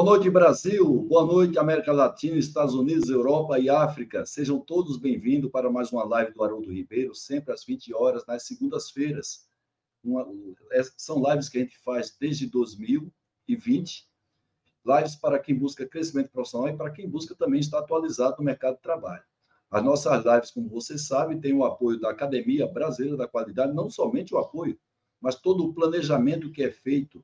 [0.00, 1.02] Boa noite, Brasil.
[1.02, 4.24] Boa noite, América Latina, Estados Unidos, Europa e África.
[4.24, 8.44] Sejam todos bem-vindos para mais uma live do Haroldo Ribeiro, sempre às 20 horas, nas
[8.44, 9.46] segundas-feiras.
[10.72, 14.08] É, são lives que a gente faz desde 2020.
[14.86, 18.76] Lives para quem busca crescimento profissional e para quem busca também estar atualizado no mercado
[18.76, 19.22] de trabalho.
[19.70, 23.90] As nossas lives, como vocês sabem, têm o apoio da Academia Brasileira da Qualidade, não
[23.90, 24.80] somente o apoio,
[25.20, 27.22] mas todo o planejamento que é feito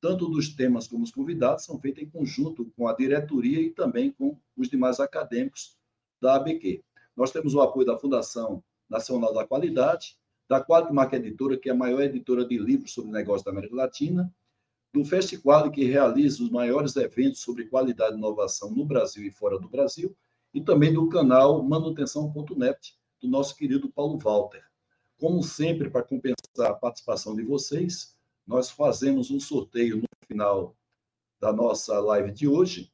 [0.00, 4.10] tanto dos temas como os convidados são feitos em conjunto com a diretoria e também
[4.12, 5.76] com os demais acadêmicos
[6.20, 6.82] da ABQ.
[7.16, 10.16] Nós temos o apoio da Fundação Nacional da Qualidade,
[10.48, 14.32] da Quadmarca Editora, que é a maior editora de livros sobre negócios da América Latina,
[14.92, 19.58] do Festival, que realiza os maiores eventos sobre qualidade e inovação no Brasil e fora
[19.58, 20.16] do Brasil,
[20.54, 24.64] e também do canal manutenção.net, do nosso querido Paulo Walter.
[25.18, 28.16] Como sempre, para compensar a participação de vocês,
[28.48, 30.74] nós fazemos um sorteio no final
[31.38, 32.90] da nossa live de hoje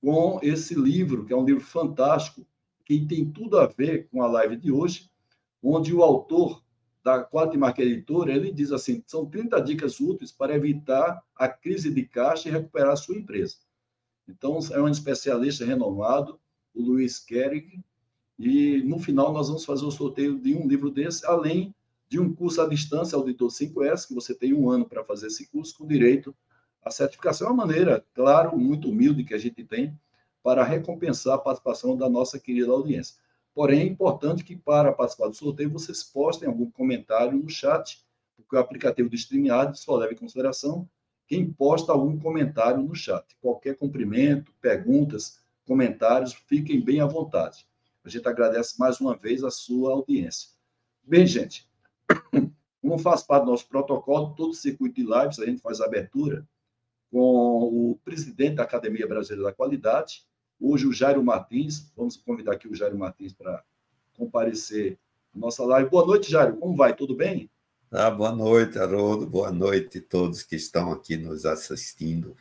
[0.00, 2.46] com esse livro, que é um livro fantástico,
[2.84, 5.10] que tem tudo a ver com a live de hoje,
[5.60, 6.62] onde o autor
[7.02, 11.92] da Quatro Marca Editora, ele diz assim, são 30 dicas úteis para evitar a crise
[11.92, 13.56] de caixa e recuperar a sua empresa.
[14.28, 16.38] Então, é um especialista renomado,
[16.72, 17.82] o Luiz Kerrig,
[18.38, 21.74] e no final nós vamos fazer o sorteio de um livro desse, além
[22.12, 25.46] de um curso à distância, Auditor 5S, que você tem um ano para fazer esse
[25.46, 26.36] curso com direito
[26.84, 27.48] à certificação.
[27.48, 29.98] É uma maneira, claro, muito humilde que a gente tem
[30.42, 33.16] para recompensar a participação da nossa querida audiência.
[33.54, 38.04] Porém, é importante que, para participar do sorteio, vocês postem algum comentário no chat,
[38.36, 40.86] porque o aplicativo de StreamYard só leva em consideração
[41.26, 43.24] quem posta algum comentário no chat.
[43.40, 47.66] Qualquer cumprimento, perguntas, comentários, fiquem bem à vontade.
[48.04, 50.50] A gente agradece mais uma vez a sua audiência.
[51.02, 51.71] Bem, gente,
[52.82, 56.46] como faz parte do nosso protocolo, todo o circuito de lives, a gente faz abertura
[57.10, 60.24] com o presidente da Academia Brasileira da Qualidade,
[60.60, 61.92] hoje o Jairo Martins.
[61.96, 63.62] Vamos convidar aqui o Jairo Martins para
[64.16, 64.98] comparecer
[65.34, 65.90] à nossa live.
[65.90, 66.56] Boa noite, Jairo.
[66.56, 66.94] Como vai?
[66.94, 67.50] Tudo bem?
[67.90, 69.26] Ah, boa noite, Haroldo.
[69.26, 72.36] Boa noite a todos que estão aqui nos assistindo.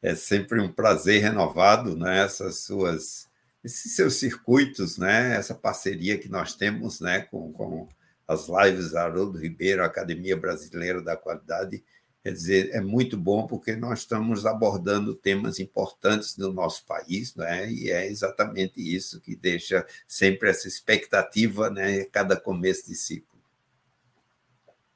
[0.00, 2.24] É sempre um prazer renovado, né?
[2.24, 3.28] Essas suas,
[3.64, 5.36] esses seus circuitos, né?
[5.36, 7.20] Essa parceria que nós temos, né?
[7.22, 7.88] Com, com
[8.32, 11.84] as lives Haroldo Ribeiro, Academia Brasileira da Qualidade.
[12.22, 17.70] Quer dizer, é muito bom porque nós estamos abordando temas importantes do nosso país, né?
[17.70, 22.04] e é exatamente isso que deixa sempre essa expectativa né?
[22.04, 23.32] cada começo de ciclo.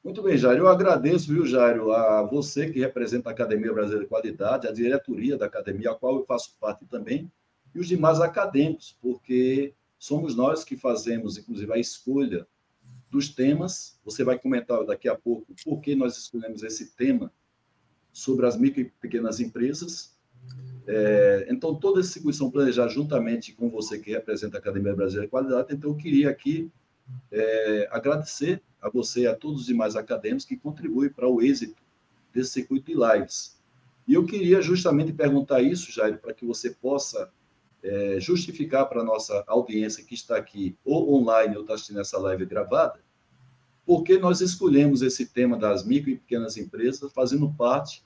[0.05, 0.61] Muito bem, Jairo.
[0.61, 5.37] Eu agradeço, viu, Jairo, a você que representa a Academia Brasileira de Qualidade, a diretoria
[5.37, 7.29] da academia, a qual eu faço parte também,
[7.75, 12.47] e os demais acadêmicos, porque somos nós que fazemos, inclusive, a escolha
[13.11, 13.99] dos temas.
[14.05, 17.33] Você vai comentar daqui a pouco por que nós escolhemos esse tema
[18.13, 20.17] sobre as micro e pequenas empresas.
[20.87, 25.27] É, então, todas essas coisas são planejadas juntamente com você que representa a Academia Brasileira
[25.27, 25.75] de Qualidade.
[25.75, 26.71] Então, eu queria aqui
[27.31, 31.83] é, agradecer a você e a todos os demais acadêmicos que contribuem para o êxito
[32.33, 33.57] desse circuito de lives.
[34.07, 37.31] E eu queria justamente perguntar isso, Jair, para que você possa
[37.87, 42.19] é, justificar para a nossa audiência que está aqui, ou online, ou está assistindo essa
[42.19, 43.01] live gravada,
[43.85, 48.05] por que nós escolhemos esse tema das micro e pequenas empresas, fazendo parte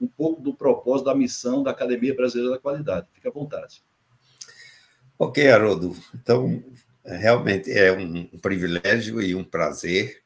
[0.00, 3.06] um pouco do propósito da missão da Academia Brasileira da Qualidade.
[3.12, 3.82] Fique à vontade.
[5.18, 5.94] Ok, Haroldo.
[6.14, 6.64] Então,
[7.04, 10.22] realmente é um privilégio e um prazer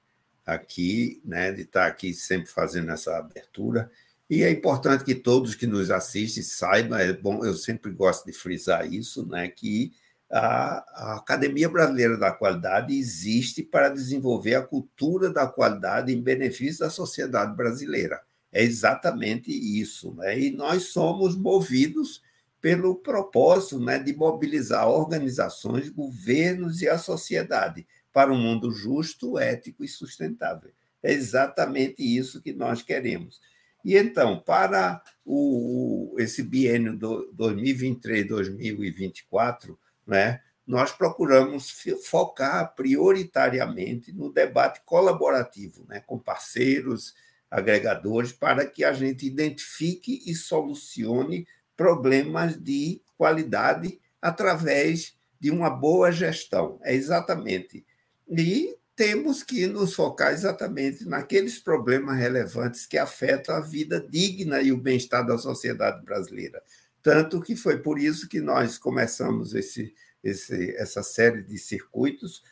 [0.46, 3.90] aqui, né, de estar aqui sempre fazendo essa abertura.
[4.28, 8.32] E é importante que todos que nos assistem saibam, é bom, eu sempre gosto de
[8.32, 9.92] frisar isso, né, que
[10.30, 16.80] a, a Academia Brasileira da Qualidade existe para desenvolver a cultura da qualidade em benefício
[16.80, 18.20] da sociedade brasileira.
[18.50, 20.14] É exatamente isso.
[20.14, 20.38] Né?
[20.40, 22.22] E nós somos movidos
[22.60, 29.84] pelo propósito né, de mobilizar organizações, governos e a sociedade para um mundo justo, ético
[29.84, 30.70] e sustentável.
[31.02, 33.40] É exatamente isso que nós queremos.
[33.84, 36.98] E então, para o, esse biênio
[37.36, 39.76] 2023-2024,
[40.06, 41.70] né, nós procuramos
[42.04, 47.14] focar prioritariamente no debate colaborativo, né, com parceiros,
[47.50, 51.46] agregadores, para que a gente identifique e solucione
[51.76, 56.80] problemas de qualidade através de uma boa gestão.
[56.82, 57.84] É exatamente.
[58.26, 64.70] E temos que nos focar exatamente naqueles problemas relevantes que afetam a vida digna e
[64.70, 66.62] o bem-estar da sociedade brasileira.
[67.02, 72.42] Tanto que foi por isso que nós começamos esse, esse, essa série de circuitos,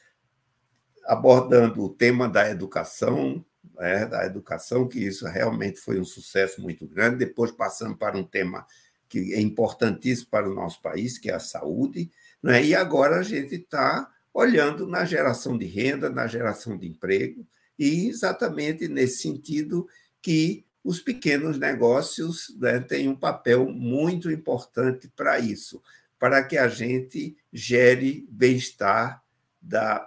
[1.05, 3.45] abordando o tema da educação,
[3.75, 8.25] né, da educação, que isso realmente foi um sucesso muito grande, depois passando para um
[8.25, 8.67] tema
[9.09, 12.11] que é importantíssimo para o nosso país, que é a saúde,
[12.43, 12.65] né?
[12.65, 17.47] e agora a gente está olhando na geração de renda, na geração de emprego,
[17.79, 19.87] e exatamente nesse sentido
[20.21, 25.83] que os pequenos negócios né, têm um papel muito importante para isso,
[26.19, 29.23] para que a gente gere bem-estar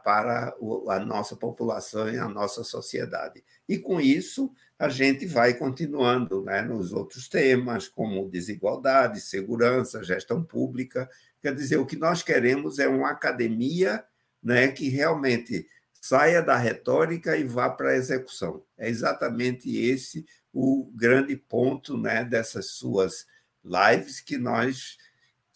[0.03, 0.53] para
[0.89, 3.43] a nossa população e a nossa sociedade.
[3.69, 10.43] E com isso, a gente vai continuando né, nos outros temas, como desigualdade, segurança, gestão
[10.43, 11.09] pública.
[11.41, 14.03] Quer dizer, o que nós queremos é uma academia
[14.45, 15.67] né, que realmente
[15.99, 18.63] saia da retórica e vá para a execução.
[18.77, 23.25] É exatamente esse o grande ponto né, dessas suas
[23.63, 24.97] lives que nós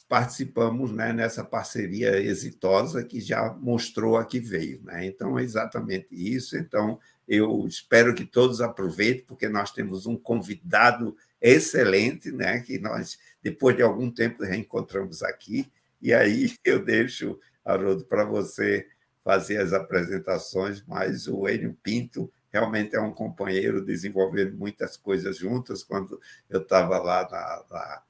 [0.07, 4.81] participamos né, nessa parceria exitosa que já mostrou a que veio.
[4.83, 5.05] Né?
[5.05, 6.57] Então, é exatamente isso.
[6.57, 13.19] Então, eu espero que todos aproveitem, porque nós temos um convidado excelente, né, que nós,
[13.41, 15.71] depois de algum tempo, reencontramos aqui.
[16.01, 18.87] E aí eu deixo, Haroldo, para você
[19.23, 25.83] fazer as apresentações, mas o Enio Pinto realmente é um companheiro desenvolvendo muitas coisas juntas.
[25.83, 26.19] Quando
[26.49, 28.03] eu estava lá na, na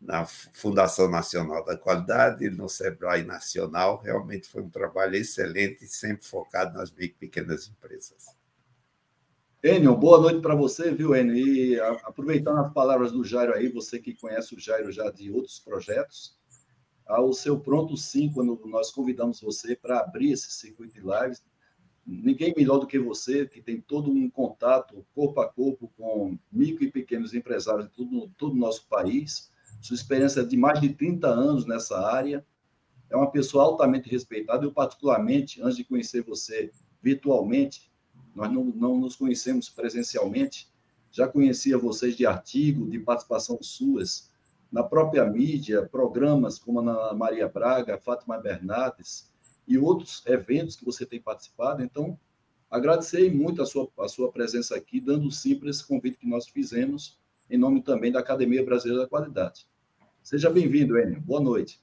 [0.00, 4.00] na Fundação Nacional da Qualidade, no Sebrae Nacional.
[4.02, 8.34] Realmente foi um trabalho excelente, sempre focado nas pequenas empresas.
[9.62, 11.36] Enio, boa noite para você, viu, Enio?
[11.36, 15.58] E aproveitando as palavras do Jairo aí, você que conhece o Jairo já de outros
[15.58, 16.34] projetos,
[17.10, 21.42] ao seu pronto sim, quando nós convidamos você para abrir esse circuito de lives,
[22.06, 26.84] ninguém melhor do que você, que tem todo um contato corpo a corpo com micro
[26.84, 30.90] e pequenos empresários de todo, todo o nosso país, sua experiência é de mais de
[30.90, 32.44] 30 anos nessa área.
[33.08, 34.64] É uma pessoa altamente respeitada.
[34.64, 36.70] Eu, particularmente, antes de conhecer você
[37.02, 37.90] virtualmente,
[38.34, 40.70] nós não, não nos conhecemos presencialmente,
[41.10, 44.29] já conhecia vocês de artigo, de participação suas,
[44.70, 49.30] na própria mídia, programas como na Maria Braga, Fátima Bernardes
[49.66, 51.82] e outros eventos que você tem participado.
[51.82, 52.18] Então,
[52.70, 56.48] agradecer muito a sua, a sua presença aqui, dando sim para esse convite que nós
[56.48, 57.18] fizemos,
[57.50, 59.66] em nome também da Academia Brasileira da Qualidade.
[60.22, 61.20] Seja bem-vindo, Enio.
[61.20, 61.80] Boa noite.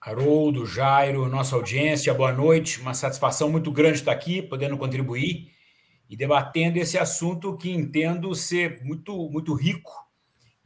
[0.00, 2.80] Haroldo, Jairo, nossa audiência, boa noite.
[2.80, 5.50] Uma satisfação muito grande estar aqui, podendo contribuir
[6.08, 10.09] e debatendo esse assunto que entendo ser muito, muito rico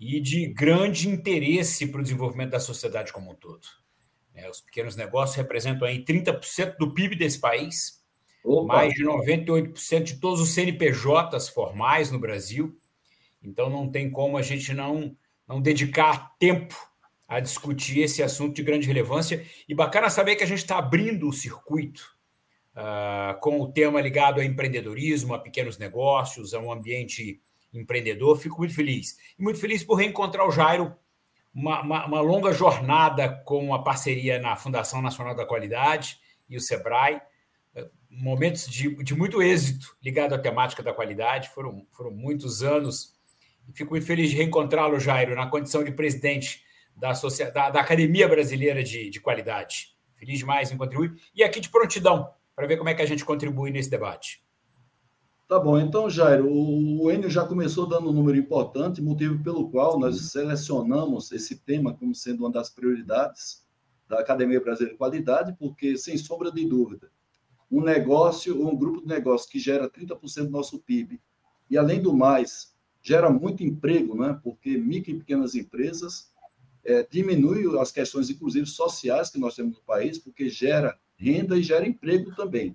[0.04, 3.66] e de grande interesse para o desenvolvimento da sociedade como um todo.
[4.34, 8.04] É, os pequenos negócios representam aí 30% do PIB desse país,
[8.44, 8.74] Opa.
[8.74, 12.78] mais de 98% de todos os CNPJs formais no Brasil.
[13.42, 15.16] Então não tem como a gente não
[15.46, 16.74] não dedicar tempo
[17.28, 19.44] a discutir esse assunto de grande relevância.
[19.68, 22.16] E bacana saber que a gente está abrindo o circuito
[22.74, 27.40] uh, com o tema ligado a empreendedorismo, a pequenos negócios, a um ambiente
[27.78, 28.38] empreendedor.
[28.38, 29.16] Fico muito feliz.
[29.38, 30.94] E muito feliz por reencontrar o Jairo,
[31.54, 36.60] uma, uma, uma longa jornada com a parceria na Fundação Nacional da Qualidade e o
[36.60, 37.20] SEBRAE.
[38.08, 43.14] Momentos de, de muito êxito ligado à temática da qualidade, foram, foram muitos anos
[43.72, 46.62] Fico muito feliz de reencontrá-lo, Jairo, na condição de presidente
[46.94, 47.12] da,
[47.52, 49.94] da, da Academia Brasileira de, de Qualidade.
[50.16, 51.14] Feliz demais em contribuir.
[51.34, 54.43] E aqui de prontidão, para ver como é que a gente contribui nesse debate.
[55.46, 59.98] Tá bom, então, Jairo, o Enio já começou dando um número importante, motivo pelo qual
[59.98, 63.62] nós selecionamos esse tema como sendo uma das prioridades
[64.08, 67.10] da Academia Brasileira de Qualidade, porque, sem sombra de dúvida,
[67.70, 71.20] um negócio, um grupo de negócios que gera 30% do nosso PIB,
[71.70, 74.40] e, além do mais, gera muito emprego, né?
[74.42, 76.32] porque micro e pequenas empresas
[76.82, 81.62] é, diminui as questões, inclusive, sociais que nós temos no país, porque gera renda e
[81.62, 82.74] gera emprego também.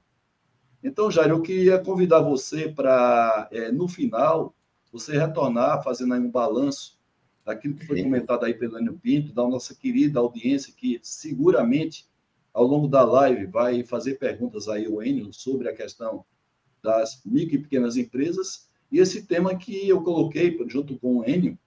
[0.84, 4.56] Então, Jair, eu queria convidar você para, é, no final,
[4.92, 6.98] você retornar fazendo aí um balanço
[7.46, 12.08] daquilo que foi comentado aí pelo Enio Pinto, da nossa querida audiência, que seguramente,
[12.54, 16.24] ao longo da live, vai fazer perguntas aí ao Enio sobre a questão
[16.82, 21.58] das micro e pequenas empresas, e esse tema que eu coloquei junto com o Enio,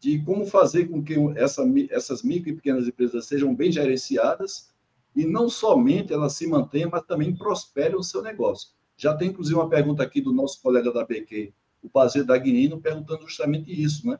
[0.00, 4.73] de como fazer com que essa, essas micro e pequenas empresas sejam bem gerenciadas
[5.14, 8.70] e não somente elas se mantenham, mas também prosperem o seu negócio.
[8.96, 11.52] Já tem, inclusive, uma pergunta aqui do nosso colega da BQ,
[11.82, 14.18] o Pazer Dagnino, perguntando justamente isso, né?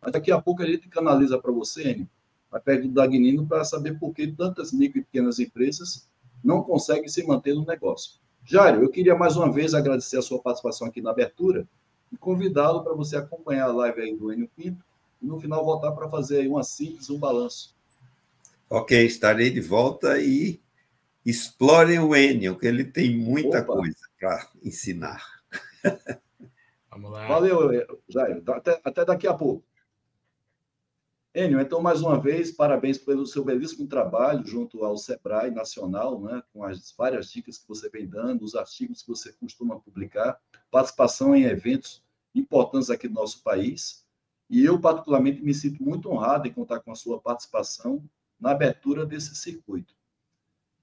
[0.00, 2.08] Mas daqui a pouco a gente canaliza para você, Enio,
[2.50, 6.08] a pergunta do Dagnino para saber por que tantas micro e pequenas empresas
[6.42, 8.20] não conseguem se manter no negócio.
[8.44, 11.68] Jário, eu queria mais uma vez agradecer a sua participação aqui na abertura
[12.10, 14.84] e convidá-lo para você acompanhar a live aí do Enio Pinto
[15.20, 17.76] e no final voltar para fazer aí uma síntese, um balanço.
[18.74, 20.58] Ok, estarei de volta e
[21.26, 23.66] explorem o Enio, que ele tem muita Opa.
[23.66, 25.22] coisa para ensinar.
[26.90, 27.28] Vamos lá.
[27.28, 27.68] Valeu,
[28.08, 28.42] Jair.
[28.48, 29.62] Até, até daqui a pouco.
[31.34, 36.42] Enio, então, mais uma vez, parabéns pelo seu belíssimo trabalho junto ao SEBRAE Nacional, né,
[36.50, 41.36] com as várias dicas que você vem dando, os artigos que você costuma publicar, participação
[41.36, 42.02] em eventos
[42.34, 44.06] importantes aqui no nosso país.
[44.48, 48.02] E eu, particularmente, me sinto muito honrado em contar com a sua participação
[48.42, 49.94] na abertura desse circuito.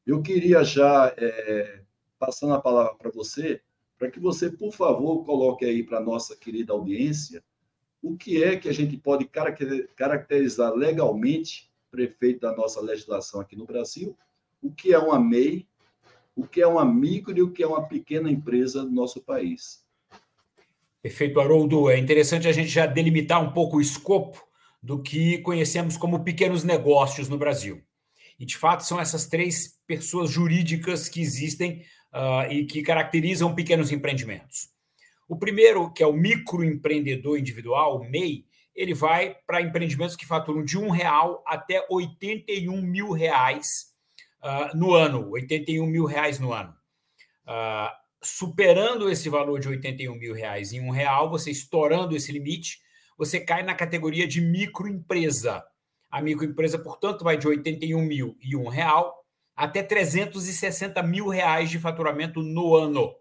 [0.08, 1.82] Eu queria já, é,
[2.18, 3.62] passando a palavra para você,
[3.98, 7.44] para que você, por favor, coloque aí para a nossa querida audiência
[8.02, 9.30] o que é que a gente pode
[9.94, 14.18] caracterizar legalmente, prefeito da nossa legislação aqui no Brasil,
[14.62, 15.68] o que é uma MEI,
[16.34, 19.84] o que é uma micro e o que é uma pequena empresa no nosso país.
[21.02, 21.90] Perfeito, Haroldo.
[21.90, 24.49] É interessante a gente já delimitar um pouco o escopo
[24.82, 27.84] do que conhecemos como pequenos negócios no Brasil.
[28.40, 31.84] E, de fato, são essas três pessoas jurídicas que existem
[32.14, 34.70] uh, e que caracterizam pequenos empreendimentos.
[35.28, 40.64] O primeiro, que é o microempreendedor individual, o MEI, ele vai para empreendimentos que faturam
[40.64, 43.94] de um real até 81 mil reais
[44.42, 46.74] uh, no ano, 81 mil reais no ano.
[47.46, 52.80] Uh, superando esse valor de 81 mil reais em um real, você estourando esse limite,
[53.20, 55.62] você cai na categoria de microempresa.
[56.10, 59.14] A microempresa, portanto, vai de 81 mil e um real
[59.54, 63.14] até 360 mil reais de faturamento no ano.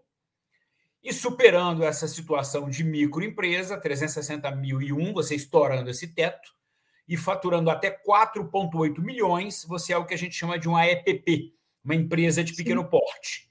[1.03, 6.49] E superando essa situação de microempresa, 360 mil e um, você estourando esse teto,
[7.05, 11.53] e faturando até 4,8 milhões, você é o que a gente chama de uma EPP,
[11.83, 12.89] uma empresa de pequeno Sim.
[12.89, 13.49] porte.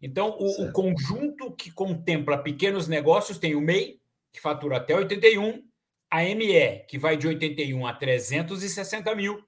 [0.00, 4.00] Então, o, o, conjunto que contempla pequenos negócios tem o MEI,
[4.32, 5.67] que fatura até 81,
[6.10, 9.42] a ME, que vai de 81 a 360 mil,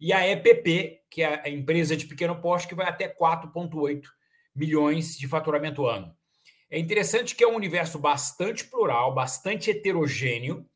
[0.00, 4.04] e a EPP, que é a empresa de pequeno porte, que vai até 4,8
[4.54, 6.14] milhões de faturamento ano.
[6.70, 10.66] É interessante que é um universo bastante plural, bastante heterogêneo.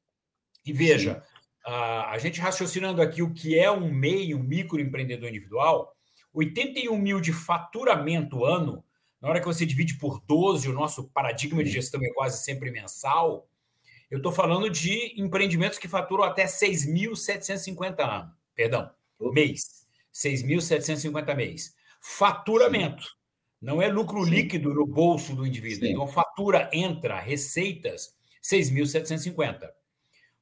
[0.65, 1.23] E veja,
[1.67, 5.93] uh, a gente raciocinando aqui o que é um MEI, um microempreendedor individual,
[6.33, 8.83] 81 mil de faturamento ano,
[9.21, 12.71] na hora que você divide por 12, o nosso paradigma de gestão é quase sempre
[12.71, 13.47] mensal,
[14.13, 18.35] eu estou falando de empreendimentos que faturam até 6.750 anos.
[18.55, 19.87] Perdão, mês.
[20.13, 21.75] 6.750 mês.
[21.99, 23.07] Faturamento.
[23.59, 24.31] Não é lucro Sim.
[24.31, 25.87] líquido no bolso do indivíduo.
[25.87, 25.93] Sim.
[25.95, 28.15] Então, fatura entra, receitas,
[28.45, 29.71] 6.750.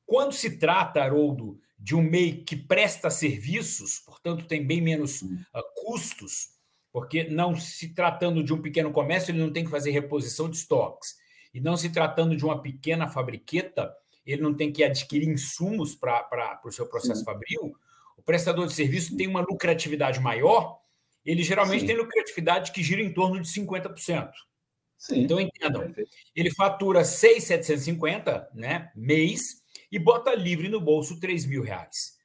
[0.04, 5.38] Quando se trata, Haroldo, de um MEI que presta serviços, portanto, tem bem menos uh,
[5.76, 6.56] custos,
[6.90, 10.56] porque não se tratando de um pequeno comércio, ele não tem que fazer reposição de
[10.56, 11.20] estoques.
[11.52, 16.60] E não se tratando de uma pequena fabriqueta, ele não tem que adquirir insumos para
[16.64, 17.24] o seu processo Sim.
[17.24, 17.74] fabril.
[18.16, 20.80] O prestador de serviço tem uma lucratividade maior
[21.24, 21.86] ele geralmente Sim.
[21.86, 24.30] tem lucratividade que gira em torno de 50%.
[24.98, 25.20] Sim.
[25.20, 25.94] Então, entendam,
[26.34, 32.18] ele fatura 6,750 né, mês e bota livre no bolso 3 mil reais.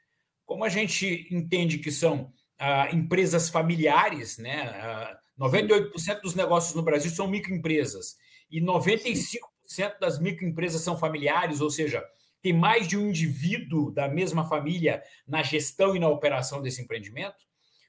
[0.46, 6.84] Como a gente entende que são ah, empresas familiares, né, ah, 98% dos negócios no
[6.84, 8.18] Brasil são microempresas
[8.50, 9.84] e 95% Sim.
[10.00, 12.04] das microempresas são familiares, ou seja,
[12.42, 17.44] tem mais de um indivíduo da mesma família na gestão e na operação desse empreendimento.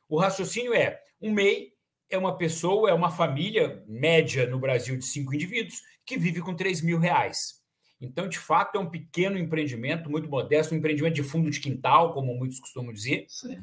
[0.08, 1.72] O raciocínio é: um MEI
[2.08, 6.54] é uma pessoa, é uma família média no Brasil de cinco indivíduos que vive com
[6.54, 7.62] 3 mil reais.
[8.00, 12.12] Então, de fato, é um pequeno empreendimento, muito modesto, um empreendimento de fundo de quintal,
[12.12, 13.62] como muitos costumam dizer, Sim.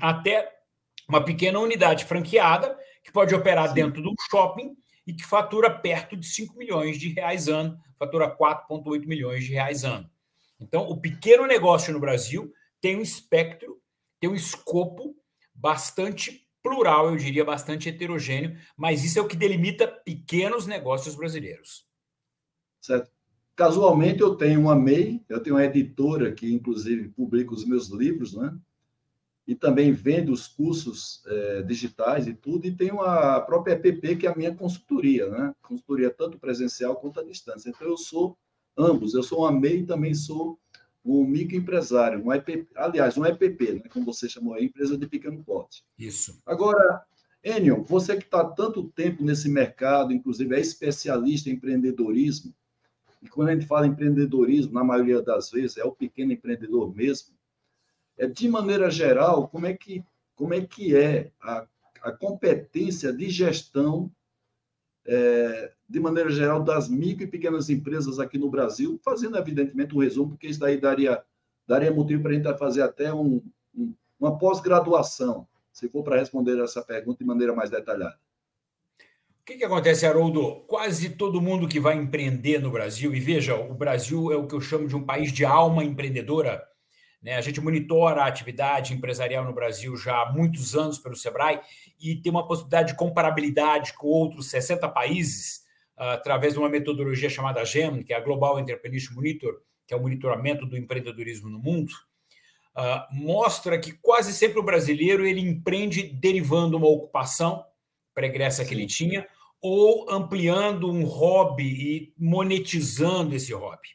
[0.00, 0.52] até
[1.08, 3.74] uma pequena unidade franqueada que pode operar Sim.
[3.74, 4.76] dentro de um shopping
[5.06, 9.84] e que fatura perto de 5 milhões de reais ano, fatura 4,8 milhões de reais
[9.84, 10.08] ano.
[10.60, 13.80] Então, o pequeno negócio no Brasil tem um espectro
[14.24, 15.14] tem um escopo
[15.54, 21.86] bastante plural, eu diria, bastante heterogêneo, mas isso é o que delimita pequenos negócios brasileiros.
[22.80, 23.10] Certo.
[23.54, 28.34] Casualmente, eu tenho uma MEI, eu tenho uma editora que, inclusive, publica os meus livros,
[28.34, 28.56] né?
[29.46, 34.26] E também vende os cursos é, digitais e tudo, e tenho a própria EPP, que
[34.26, 35.54] é a minha consultoria, né?
[35.60, 37.68] Consultoria tanto presencial quanto à distância.
[37.68, 38.38] Então, eu sou
[38.76, 40.58] ambos, eu sou uma MEI e também sou
[41.04, 45.44] um microempresário, um EPP, aliás, um EPP, né, como você chamou aí, empresa de pequeno
[45.44, 45.84] porte.
[45.98, 46.40] Isso.
[46.46, 47.04] Agora,
[47.44, 52.54] Enio, você que está tanto tempo nesse mercado, inclusive é especialista em empreendedorismo,
[53.22, 56.94] e quando a gente fala em empreendedorismo, na maioria das vezes, é o pequeno empreendedor
[56.94, 57.33] mesmo,
[58.32, 60.04] de maneira geral, como é que,
[60.36, 61.66] como é, que é a,
[62.02, 64.10] a competência de gestão
[65.06, 70.00] é, de maneira geral, das micro e pequenas empresas aqui no Brasil, fazendo, evidentemente, um
[70.00, 71.22] resumo, porque isso daí daria,
[71.66, 73.42] daria motivo para a gente fazer até um,
[73.76, 78.18] um, uma pós-graduação, se for para responder essa pergunta de maneira mais detalhada.
[78.98, 80.62] O que, que acontece, Haroldo?
[80.66, 84.54] Quase todo mundo que vai empreender no Brasil, e veja, o Brasil é o que
[84.54, 86.66] eu chamo de um país de alma empreendedora,
[87.24, 87.36] Né?
[87.36, 91.58] A gente monitora a atividade empresarial no Brasil já há muitos anos pelo Sebrae
[91.98, 95.64] e tem uma possibilidade de comparabilidade com outros 60 países
[95.98, 99.96] uh, através de uma metodologia chamada GEM, que é a Global Entrepreneurship Monitor, que é
[99.96, 101.92] o monitoramento do empreendedorismo no mundo.
[102.76, 107.64] Uh, mostra que quase sempre o brasileiro ele empreende derivando uma ocupação
[108.12, 109.26] pregressa que ele tinha
[109.62, 113.88] ou ampliando um hobby e monetizando esse hobby.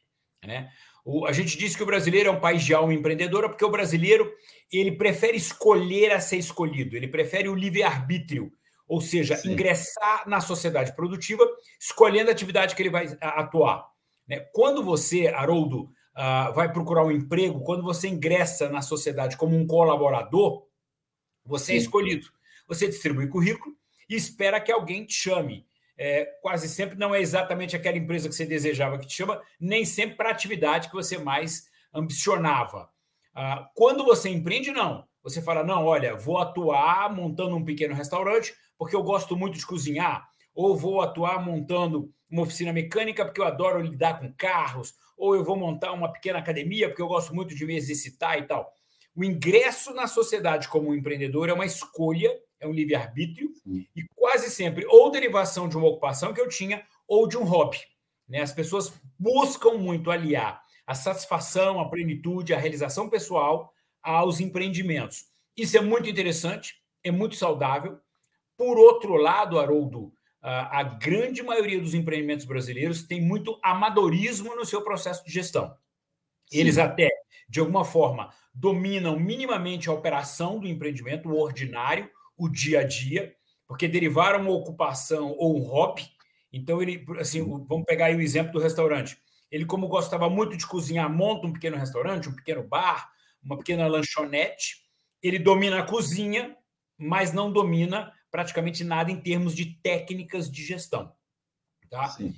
[0.43, 0.71] Né?
[1.11, 3.71] O, a gente diz que o brasileiro é um país de alma empreendedora porque o
[3.71, 4.31] brasileiro
[4.71, 8.51] ele prefere escolher a ser escolhido, ele prefere o livre-arbítrio,
[8.87, 9.53] ou seja, Sim.
[9.53, 11.43] ingressar na sociedade produtiva
[11.79, 13.87] escolhendo a atividade que ele vai atuar.
[14.27, 14.41] Né?
[14.53, 15.85] Quando você, Haroldo,
[16.15, 20.67] uh, vai procurar um emprego, quando você ingressa na sociedade como um colaborador,
[21.43, 21.79] você é Sim.
[21.79, 22.27] é escolhido.
[22.67, 23.75] Você distribui currículo
[24.07, 25.65] e espera que alguém te chame
[26.01, 29.83] é, quase sempre não é exatamente aquela empresa que você desejava que te chama, nem
[29.83, 32.89] sempre para a atividade que você mais ambicionava.
[33.35, 35.05] Ah, quando você empreende, não.
[35.21, 39.65] Você fala, não, olha, vou atuar montando um pequeno restaurante porque eu gosto muito de
[39.65, 40.25] cozinhar,
[40.55, 45.43] ou vou atuar montando uma oficina mecânica porque eu adoro lidar com carros, ou eu
[45.43, 48.71] vou montar uma pequena academia porque eu gosto muito de me exercitar e tal.
[49.13, 54.85] O ingresso na sociedade como empreendedor é uma escolha é um livre-arbítrio, e quase sempre
[54.87, 57.79] ou derivação de uma ocupação que eu tinha ou de um hobby.
[58.27, 58.41] Né?
[58.41, 65.25] As pessoas buscam muito aliar a satisfação, a plenitude, a realização pessoal aos empreendimentos.
[65.55, 67.99] Isso é muito interessante, é muito saudável.
[68.57, 74.81] Por outro lado, Haroldo, a grande maioria dos empreendimentos brasileiros tem muito amadorismo no seu
[74.81, 75.75] processo de gestão.
[76.51, 76.81] Eles Sim.
[76.81, 77.09] até,
[77.47, 83.35] de alguma forma, dominam minimamente a operação do empreendimento, o ordinário, o dia a dia,
[83.67, 86.09] porque derivaram uma ocupação ou um hobby.
[86.51, 89.17] Então, ele, assim, vamos pegar aí o exemplo do restaurante.
[89.51, 93.11] Ele, como gostava muito de cozinhar, monta um pequeno restaurante, um pequeno bar,
[93.43, 94.77] uma pequena lanchonete.
[95.21, 96.55] Ele domina a cozinha,
[96.97, 101.13] mas não domina praticamente nada em termos de técnicas de gestão.
[101.89, 102.15] Tá?
[102.19, 102.33] E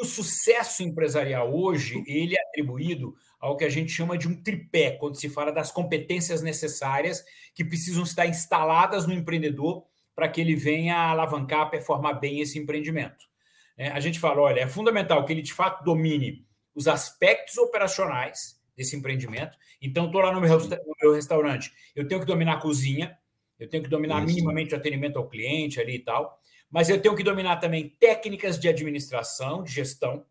[0.00, 4.92] o sucesso empresarial hoje, ele é atribuído ao que a gente chama de um tripé,
[4.92, 10.54] quando se fala das competências necessárias que precisam estar instaladas no empreendedor para que ele
[10.54, 13.26] venha alavancar, performar bem esse empreendimento.
[13.76, 18.60] É, a gente fala, olha, é fundamental que ele de fato domine os aspectos operacionais
[18.76, 19.56] desse empreendimento.
[19.80, 23.16] Então, estou lá no meu, no meu, restaurante, eu tenho que dominar a cozinha,
[23.58, 24.34] eu tenho que dominar Isso.
[24.34, 26.40] minimamente o atendimento ao cliente ali e tal,
[26.74, 30.26] mas eu tenho que dominar também técnicas de administração, de gestão,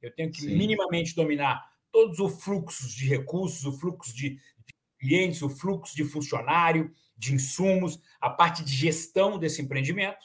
[0.00, 0.56] eu tenho que Sim.
[0.56, 6.04] minimamente dominar todos os fluxos de recursos, o fluxo de, de clientes, o fluxo de
[6.04, 10.24] funcionário, de insumos, a parte de gestão desse empreendimento.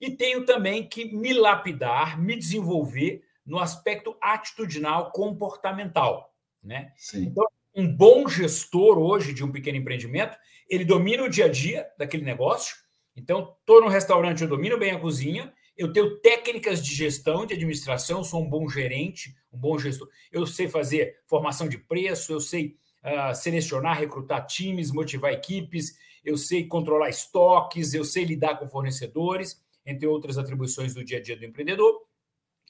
[0.00, 6.34] E tenho também que me lapidar, me desenvolver no aspecto atitudinal, comportamental.
[6.60, 6.92] Né?
[7.14, 10.36] Então, um bom gestor hoje de um pequeno empreendimento,
[10.68, 12.85] ele domina o dia a dia daquele negócio.
[13.16, 17.54] Então, estou no restaurante, eu domino bem a cozinha, eu tenho técnicas de gestão, de
[17.54, 20.08] administração, sou um bom gerente, um bom gestor.
[20.30, 26.36] Eu sei fazer formação de preço, eu sei uh, selecionar, recrutar times, motivar equipes, eu
[26.36, 31.36] sei controlar estoques, eu sei lidar com fornecedores, entre outras atribuições do dia a dia
[31.36, 32.02] do empreendedor.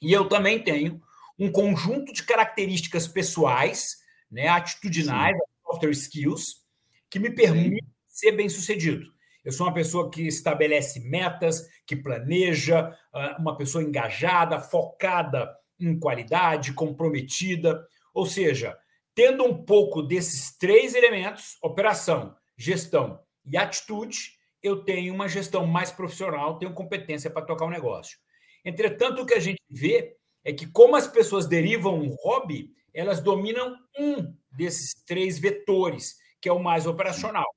[0.01, 1.01] E eu também tenho
[1.39, 3.97] um conjunto de características pessoais,
[4.29, 5.43] né, atitudinais, Sim.
[5.65, 6.63] software skills,
[7.09, 9.11] que me permitem ser bem sucedido.
[9.47, 15.97] Eu sou uma pessoa que estabelece metas, que planeja, ah, uma pessoa engajada, focada em
[15.97, 17.87] qualidade, comprometida.
[18.13, 18.77] Ou seja,
[19.15, 25.93] tendo um pouco desses três elementos operação, gestão e atitude eu tenho uma gestão mais
[25.93, 28.17] profissional, tenho competência para tocar o um negócio.
[28.65, 33.21] Entretanto, o que a gente vê é que, como as pessoas derivam um hobby, elas
[33.21, 37.47] dominam um desses três vetores, que é o mais operacional.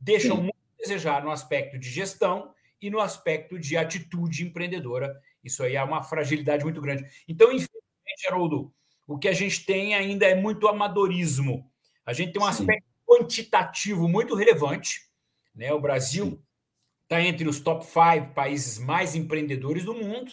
[0.00, 0.52] Deixam Sim
[0.82, 5.14] desejar no aspecto de gestão e no aspecto de atitude empreendedora.
[5.42, 7.04] Isso aí é uma fragilidade muito grande.
[7.28, 8.72] Então, infelizmente, Haroldo,
[9.06, 11.70] o que a gente tem ainda é muito amadorismo.
[12.04, 12.62] A gente tem um Sim.
[12.62, 15.08] aspecto quantitativo muito relevante.
[15.54, 15.72] Né?
[15.72, 16.42] O Brasil
[17.02, 20.32] está entre os top five países mais empreendedores do mundo,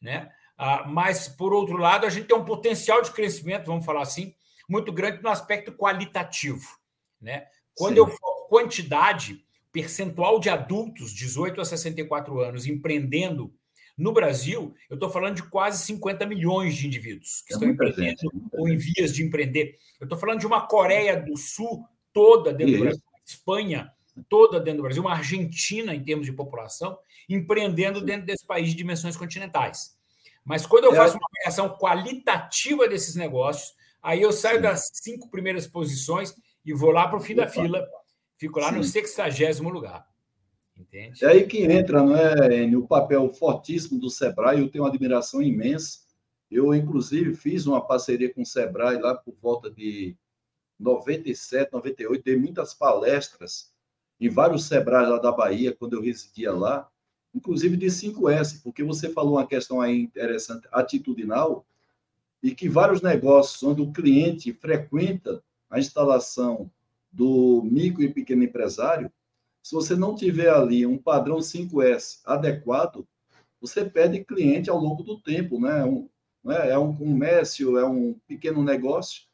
[0.00, 0.30] né?
[0.56, 4.34] Ah, mas, por outro lado, a gente tem um potencial de crescimento, vamos falar assim,
[4.68, 6.66] muito grande no aspecto qualitativo.
[7.20, 7.46] Né?
[7.74, 8.00] Quando Sim.
[8.00, 13.52] eu falo quantidade, percentual de adultos 18 a 64 anos empreendendo
[13.96, 18.30] no Brasil, eu estou falando de quase 50 milhões de indivíduos que é estão empreendendo
[18.52, 19.76] ou em vias de empreender.
[19.98, 22.78] Eu estou falando de uma Coreia do Sul toda dentro Isso.
[22.78, 23.92] do Brasil, Espanha
[24.28, 28.74] toda dentro do Brasil, uma Argentina em termos de população, empreendendo dentro desse país de
[28.74, 29.96] dimensões continentais.
[30.44, 30.96] Mas quando eu é.
[30.96, 36.90] faço uma avaliação qualitativa desses negócios, aí eu saio das cinco primeiras posições e vou
[36.90, 37.86] lá para o fim da fila.
[38.38, 38.76] Fico lá Sim.
[38.76, 40.08] no sexagésimo lugar.
[40.76, 41.24] Entende?
[41.24, 44.60] É aí que entra, não é, Enio, o papel fortíssimo do Sebrae.
[44.60, 46.00] Eu tenho uma admiração imensa.
[46.50, 50.16] Eu, inclusive, fiz uma parceria com o Sebrae lá por volta de
[50.78, 52.24] 97, 98.
[52.24, 53.72] Dei muitas palestras
[54.20, 56.88] em vários Sebrais lá da Bahia, quando eu residia lá,
[57.34, 61.64] inclusive de 5S, porque você falou uma questão aí interessante, atitudinal,
[62.42, 66.70] e que vários negócios onde o cliente frequenta a instalação
[67.10, 69.10] do micro e pequeno empresário,
[69.62, 73.06] se você não tiver ali um padrão 5S adequado,
[73.60, 75.84] você perde cliente ao longo do tempo, né?
[75.84, 76.08] Um,
[76.44, 76.70] né?
[76.70, 79.24] É um comércio, é um pequeno negócio.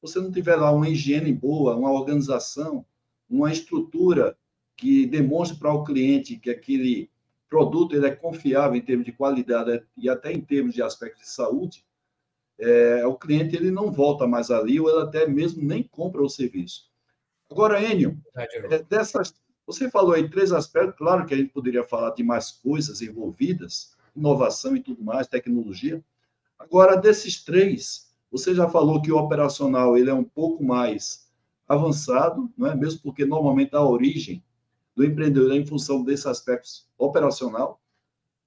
[0.00, 2.84] Você não tiver lá uma higiene boa, uma organização,
[3.28, 4.36] uma estrutura
[4.76, 7.10] que demonstre para o cliente que aquele
[7.48, 11.30] produto ele é confiável em termos de qualidade e até em termos de aspectos de
[11.30, 11.84] saúde,
[12.58, 16.28] é, o cliente ele não volta mais ali ou ele até mesmo nem compra o
[16.28, 16.91] serviço.
[17.52, 19.34] Agora, Enio, é, dessas,
[19.66, 23.94] você falou aí três aspectos, claro que a gente poderia falar de mais coisas envolvidas,
[24.16, 26.02] inovação e tudo mais, tecnologia.
[26.58, 31.30] Agora, desses três, você já falou que o operacional ele é um pouco mais
[31.68, 32.74] avançado, não é?
[32.74, 34.42] mesmo porque normalmente a origem
[34.96, 37.80] do empreendedor é em função desse aspecto operacional.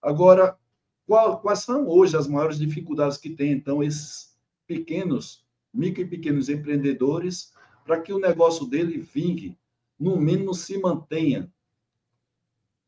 [0.02, 0.58] Agora,
[1.06, 6.50] qual, quais são hoje as maiores dificuldades que tem, então, esses pequenos, micro e pequenos
[6.50, 7.54] empreendedores
[7.86, 9.58] para que o negócio dele vingue,
[9.98, 11.50] no mínimo se mantenha?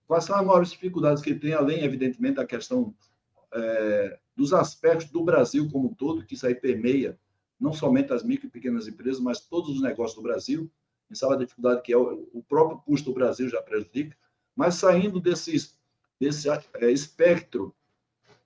[0.08, 2.94] Quais são as maiores dificuldades que tem, além, evidentemente, da questão
[3.54, 7.18] é, dos aspectos do Brasil como um todo, que isso aí permeia
[7.60, 10.70] não somente as micro e pequenas empresas, mas todos os negócios do Brasil.
[11.10, 14.16] A gente sabe a dificuldade que é o, próprio custo do Brasil já prejudica,
[14.56, 15.74] mas saindo desse,
[16.20, 17.74] desse é, espectro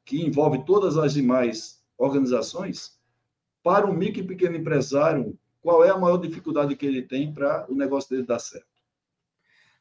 [0.05, 2.99] que envolve todas as demais organizações,
[3.63, 7.65] para o micro e pequeno empresário, qual é a maior dificuldade que ele tem para
[7.69, 8.67] o negócio dele dar certo?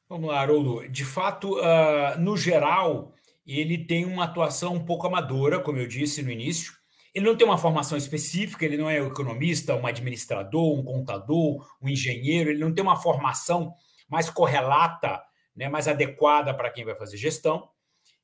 [0.08, 0.88] Vamos lá, Haroldo.
[0.88, 3.14] De fato, uh, no geral,
[3.46, 6.72] ele tem uma atuação um pouco amadora, como eu disse no início,
[7.14, 11.66] ele não tem uma formação específica, ele não é um economista, um administrador, um contador,
[11.82, 13.74] um engenheiro, ele não tem uma formação
[14.08, 15.20] mais correlata,
[15.54, 17.68] né, mais adequada para quem vai fazer gestão,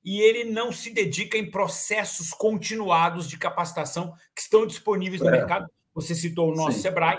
[0.04, 5.32] e ele não se dedica em processos continuados de capacitação que estão disponíveis no é.
[5.32, 5.68] mercado.
[5.94, 6.82] Você citou o nosso Sim.
[6.82, 7.18] Sebrae,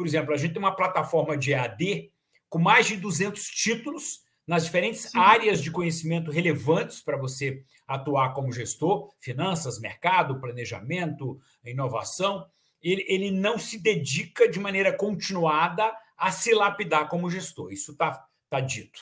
[0.00, 2.10] por exemplo, a gente tem uma plataforma de EAD
[2.48, 5.18] com mais de 200 títulos nas diferentes Sim.
[5.18, 12.46] áreas de conhecimento relevantes para você atuar como gestor, finanças, mercado, planejamento, inovação.
[12.80, 17.70] Ele, ele não se dedica de maneira continuada a se lapidar como gestor.
[17.70, 19.00] Isso está tá dito.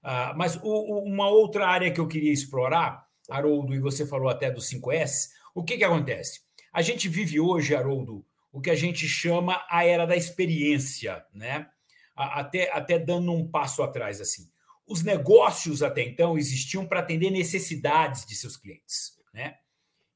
[0.00, 4.28] Uh, mas o, o, uma outra área que eu queria explorar, Haroldo, e você falou
[4.28, 6.42] até do 5S, o que, que acontece?
[6.72, 8.24] A gente vive hoje, Haroldo,
[8.56, 11.68] o que a gente chama a era da experiência, né?
[12.14, 14.50] Até, até dando um passo atrás, assim
[14.86, 19.56] os negócios até então existiam para atender necessidades de seus clientes, né?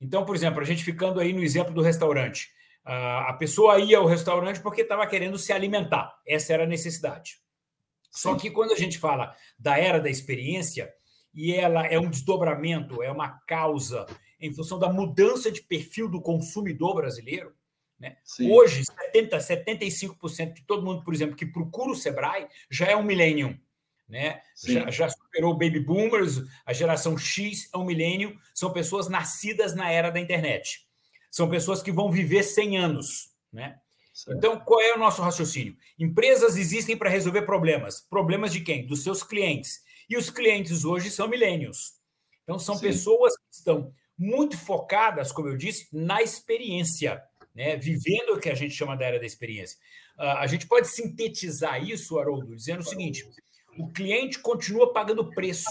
[0.01, 2.49] Então, por exemplo, a gente ficando aí no exemplo do restaurante,
[2.85, 7.39] a pessoa ia ao restaurante porque estava querendo se alimentar, essa era a necessidade.
[8.11, 10.91] Só que quando a gente fala da era da experiência,
[11.35, 14.07] e ela é um desdobramento, é uma causa
[14.41, 17.55] em função da mudança de perfil do consumidor brasileiro,
[18.01, 18.17] né?
[18.51, 23.03] Hoje, 70, 75% de todo mundo, por exemplo, que procura o Sebrae já é um
[23.03, 23.57] millennium
[24.11, 24.43] né?
[24.67, 29.75] Já, já, superou o baby boomers, a geração X é um milênio, são pessoas nascidas
[29.75, 30.85] na era da internet.
[31.31, 33.79] São pessoas que vão viver 100 anos, né?
[34.29, 35.77] Então, qual é o nosso raciocínio?
[35.99, 38.01] Empresas existem para resolver problemas.
[38.01, 38.85] Problemas de quem?
[38.85, 39.81] Dos seus clientes.
[40.11, 41.95] E os clientes hoje são milênios.
[42.43, 42.83] Então, são Sim.
[42.83, 47.23] pessoas que estão muito focadas, como eu disse, na experiência,
[47.55, 47.77] né?
[47.77, 49.79] vivendo o que a gente chama da era da experiência.
[50.19, 53.29] Uh, a gente pode sintetizar isso, Haroldo, dizendo o seguinte:
[53.79, 55.71] o cliente continua pagando preço,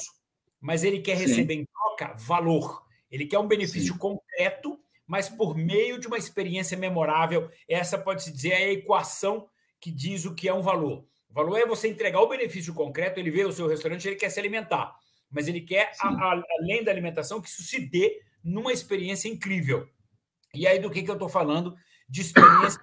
[0.59, 1.59] mas ele quer receber Sim.
[1.61, 2.85] em troca valor.
[3.11, 3.99] Ele quer um benefício Sim.
[3.99, 7.49] concreto, mas por meio de uma experiência memorável.
[7.67, 9.47] Essa pode-se dizer é a equação
[9.79, 11.05] que diz o que é um valor.
[11.29, 14.29] O valor é você entregar o benefício concreto, ele vê o seu restaurante, ele quer
[14.29, 14.95] se alimentar,
[15.29, 19.87] mas ele quer, a, a, além da alimentação, que isso se dê numa experiência incrível.
[20.53, 21.75] E aí, do que, que eu estou falando?
[22.07, 22.79] De experiência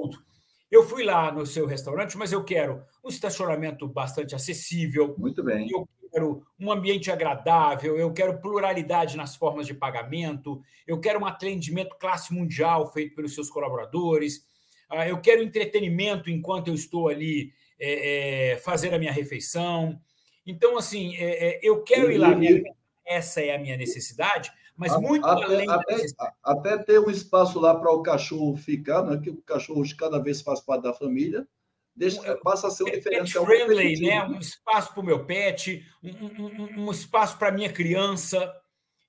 [0.00, 0.22] outro.
[0.70, 5.14] Eu fui lá no seu restaurante, mas eu quero um estacionamento bastante acessível.
[5.18, 5.68] Muito bem.
[5.68, 11.26] Eu quero um ambiente agradável, eu quero pluralidade nas formas de pagamento, eu quero um
[11.26, 14.44] atendimento classe mundial feito pelos seus colaboradores,
[14.88, 20.00] ah, eu quero entretenimento enquanto eu estou ali é, é, fazer a minha refeição.
[20.44, 22.30] Então, assim, é, é eu quero ir lá,
[23.06, 26.06] essa é a minha necessidade, mas muito até, além até,
[26.42, 29.20] até ter um espaço lá para o cachorro ficar, né?
[29.22, 31.46] que o cachorro cada vez faz parte da família,
[31.94, 34.24] deixa, passa a ser um diferencial friendly, né?
[34.24, 38.50] Um espaço para o meu pet, um, um, um espaço para a minha criança,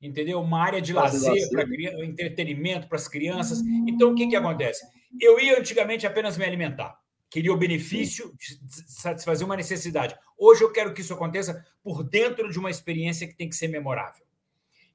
[0.01, 0.41] entendeu?
[0.41, 1.63] Uma área de lazer, para
[2.03, 3.61] entretenimento para as crianças.
[3.87, 4.85] Então, o que, que acontece?
[5.21, 6.99] Eu ia antigamente apenas me alimentar.
[7.29, 8.59] Queria o benefício de
[8.91, 10.17] satisfazer uma necessidade.
[10.37, 13.69] Hoje eu quero que isso aconteça por dentro de uma experiência que tem que ser
[13.69, 14.25] memorável.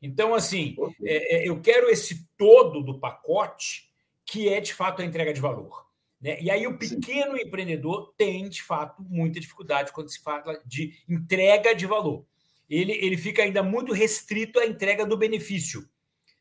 [0.00, 3.90] Então, assim, é, é, eu quero esse todo do pacote
[4.24, 5.87] que é de fato a entrega de valor.
[6.20, 6.38] Né?
[6.40, 7.42] E aí o pequeno Sim.
[7.42, 12.26] empreendedor tem, de fato, muita dificuldade quando se fala de entrega de valor.
[12.68, 15.88] Ele, ele fica ainda muito restrito à entrega do benefício.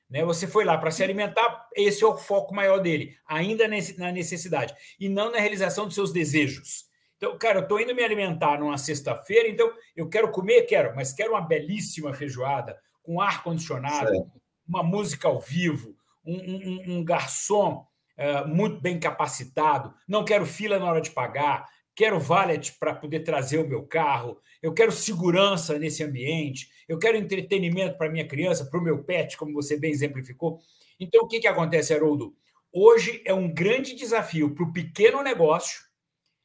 [0.10, 0.26] Né?
[0.26, 4.74] Você foi lá para se alimentar, esse é o foco maior dele, ainda na necessidade,
[5.00, 6.86] e não na realização dos seus desejos.
[7.18, 11.14] Então, cara, eu estou indo me alimentar numa sexta-feira, então eu quero comer, quero, mas
[11.14, 14.30] quero uma belíssima feijoada, com ar-condicionado,
[14.68, 17.86] uma música ao vivo, um, um, um garçom
[18.18, 23.22] uh, muito bem capacitado, não quero fila na hora de pagar, quero valet para poder
[23.22, 28.66] trazer o meu carro, eu quero segurança nesse ambiente, eu quero entretenimento para minha criança,
[28.66, 30.60] para o meu pet, como você bem exemplificou.
[31.00, 32.36] Então, o que, que acontece, Haroldo?
[32.74, 35.80] Hoje é um grande desafio para o pequeno negócio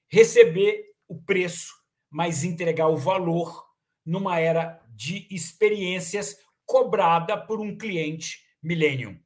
[0.09, 1.73] receber o preço,
[2.09, 3.64] mas entregar o valor
[4.05, 6.37] numa era de experiências
[6.70, 9.18] cobrada por um cliente millennium.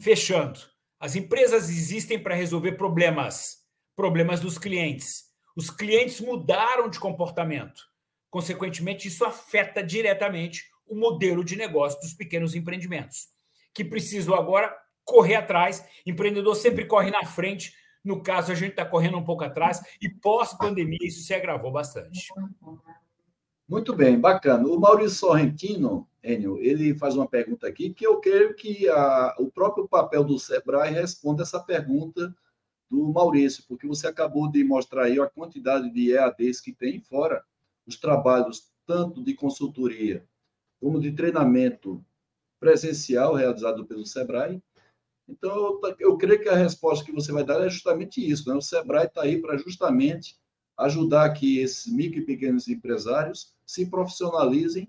[0.00, 0.60] Fechando,
[1.00, 3.64] as empresas existem para resolver problemas,
[3.96, 5.24] problemas dos clientes.
[5.56, 7.82] Os clientes mudaram de comportamento.
[8.30, 13.26] Consequentemente, isso afeta diretamente o modelo de negócio dos pequenos empreendimentos,
[13.74, 14.72] que precisam agora
[15.04, 15.84] correr atrás.
[16.06, 17.74] Empreendedor sempre corre na frente.
[18.04, 22.28] No caso, a gente está correndo um pouco atrás, e pós-pandemia isso se agravou bastante.
[23.68, 24.66] Muito bem, bacana.
[24.66, 29.50] O Maurício Sorrentino, Enio, ele faz uma pergunta aqui que eu creio que a, o
[29.50, 32.34] próprio papel do Sebrae responde essa pergunta
[32.90, 37.44] do Maurício, porque você acabou de mostrar aí a quantidade de EADs que tem, fora
[37.86, 40.26] os trabalhos tanto de consultoria
[40.80, 42.02] como de treinamento
[42.58, 44.62] presencial realizado pelo Sebrae.
[45.28, 48.48] Então, eu, creio que a resposta que você vai dar é justamente isso.
[48.48, 48.54] Né?
[48.54, 50.38] O Sebrae está aí para justamente
[50.78, 54.88] ajudar que esses micro e pequenos empresários se profissionalizem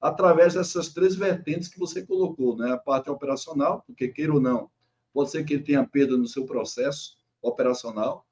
[0.00, 2.72] através dessas três vertentes que você colocou, né?
[2.72, 4.70] A parte operacional, porque queira ou não,
[5.12, 8.26] pode ser que ele tenha perda no seu processo, operacional,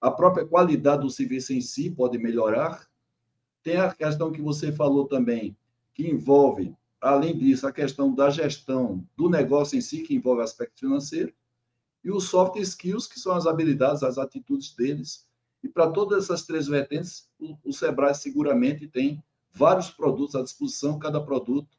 [0.00, 2.88] a própria qualidade do serviço em si pode melhorar.
[3.62, 5.56] Tem a questão que você falou também,
[5.92, 10.80] que envolve, além disso, a questão da gestão do negócio em si, que envolve aspecto
[10.80, 11.32] financeiro,
[12.02, 15.28] e os soft skills, que são as habilidades, as atitudes deles.
[15.62, 20.98] E para todas essas três vertentes, o, o Sebrae seguramente tem vários produtos à disposição,
[20.98, 21.78] cada produto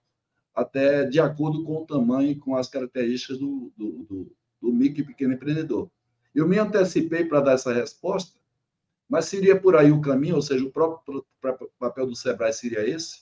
[0.54, 5.02] até de acordo com o tamanho e com as características do, do, do, do micro
[5.02, 5.90] e pequeno empreendedor.
[6.36, 8.40] Eu me antecipei para dar essa resposta,
[9.08, 11.26] mas seria por aí o caminho, ou seja, o próprio
[11.78, 13.22] papel do Sebrae seria esse?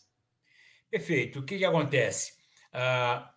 [0.90, 1.40] Perfeito.
[1.40, 2.34] O que, que acontece?
[2.74, 3.28] Uh,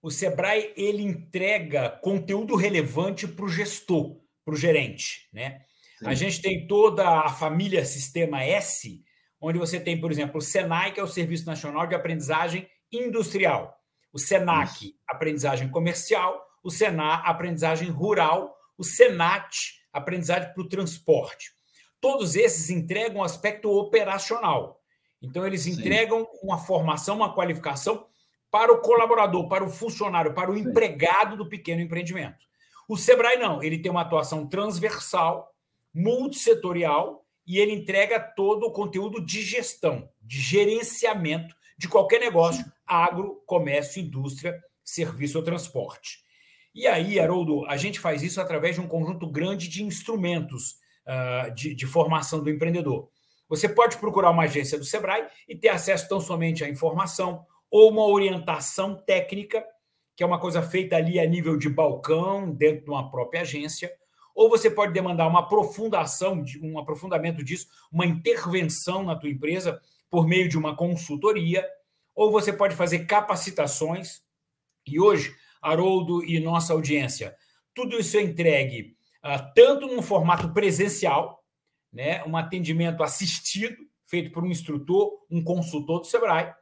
[0.00, 5.28] o Sebrae ele entrega conteúdo relevante para o gestor, para o gerente.
[5.32, 5.64] Né?
[6.04, 9.02] A gente tem toda a família Sistema S,
[9.40, 13.76] onde você tem, por exemplo, o SENAI, que é o Serviço Nacional de Aprendizagem Industrial,
[14.12, 14.94] o SENAC, Isso.
[15.06, 21.52] Aprendizagem Comercial, o SENA, Aprendizagem Rural, o SENAT, aprendizagem para o transporte.
[22.00, 24.80] Todos esses entregam um aspecto operacional.
[25.20, 25.72] Então, eles Sim.
[25.72, 28.06] entregam uma formação, uma qualificação
[28.50, 30.60] para o colaborador, para o funcionário, para o Sim.
[30.60, 32.46] empregado do pequeno empreendimento.
[32.88, 35.52] O Sebrae não, ele tem uma atuação transversal,
[35.94, 43.42] multissetorial, e ele entrega todo o conteúdo de gestão, de gerenciamento de qualquer negócio, agro,
[43.46, 46.18] comércio, indústria, serviço ou transporte.
[46.74, 51.54] E aí, Haroldo, a gente faz isso através de um conjunto grande de instrumentos uh,
[51.54, 53.08] de, de formação do empreendedor.
[53.48, 57.90] Você pode procurar uma agência do Sebrae e ter acesso tão somente à informação ou
[57.90, 59.64] uma orientação técnica,
[60.14, 63.90] que é uma coisa feita ali a nível de balcão, dentro de uma própria agência,
[64.38, 70.28] ou você pode demandar uma aprofundação, um aprofundamento disso, uma intervenção na tua empresa por
[70.28, 71.68] meio de uma consultoria,
[72.14, 74.22] ou você pode fazer capacitações.
[74.86, 77.34] E hoje Haroldo e nossa audiência.
[77.74, 81.44] Tudo isso é entregue uh, tanto no formato presencial,
[81.92, 86.54] né, um atendimento assistido, feito por um instrutor, um consultor do Sebrae,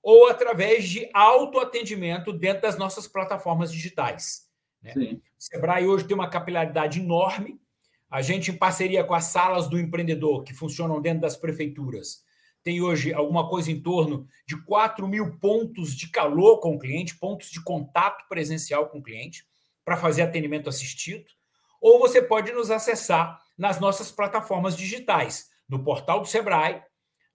[0.00, 4.44] ou através de autoatendimento dentro das nossas plataformas digitais.
[4.84, 4.92] Né?
[5.14, 7.58] O Sebrae hoje tem uma capilaridade enorme.
[8.10, 12.22] A gente, em parceria com as salas do empreendedor, que funcionam dentro das prefeituras,
[12.62, 17.18] tem hoje alguma coisa em torno de 4 mil pontos de calor com o cliente,
[17.18, 19.46] pontos de contato presencial com o cliente,
[19.84, 21.26] para fazer atendimento assistido.
[21.80, 26.82] Ou você pode nos acessar nas nossas plataformas digitais, no portal do Sebrae,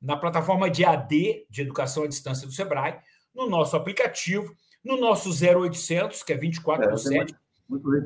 [0.01, 2.99] na plataforma de AD, de Educação à Distância do Sebrae,
[3.33, 7.35] no nosso aplicativo, no nosso 0800, que é 24 por 7.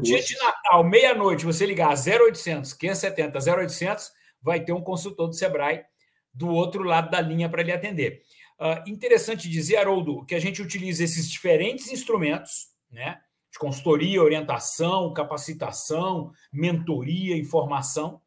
[0.02, 5.86] Dia de Natal, meia-noite, você ligar 0800 570 0800, vai ter um consultor do Sebrae
[6.34, 8.24] do outro lado da linha para lhe atender.
[8.60, 13.22] Uh, interessante dizer, Haroldo, que a gente utiliza esses diferentes instrumentos, né?
[13.52, 18.20] De consultoria, orientação, capacitação, mentoria, informação,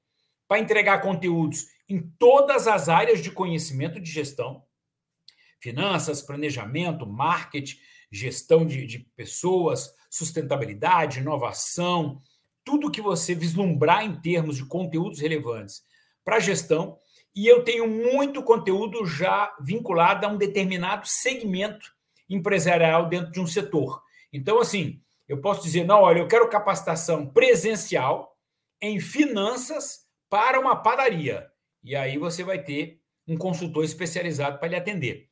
[0.47, 4.63] para entregar conteúdos em todas as áreas de conhecimento de gestão,
[5.59, 7.77] finanças, planejamento, marketing,
[8.11, 12.21] gestão de, de pessoas, sustentabilidade, inovação,
[12.65, 15.83] tudo que você vislumbrar em termos de conteúdos relevantes
[16.25, 16.99] para a gestão.
[17.35, 21.95] E eu tenho muito conteúdo já vinculado a um determinado segmento
[22.29, 24.03] empresarial dentro de um setor.
[24.33, 28.37] Então, assim, eu posso dizer, não, olha, eu quero capacitação presencial
[28.81, 31.47] em finanças para uma padaria.
[31.85, 35.29] E aí você vai ter um consultor especializado para lhe atender.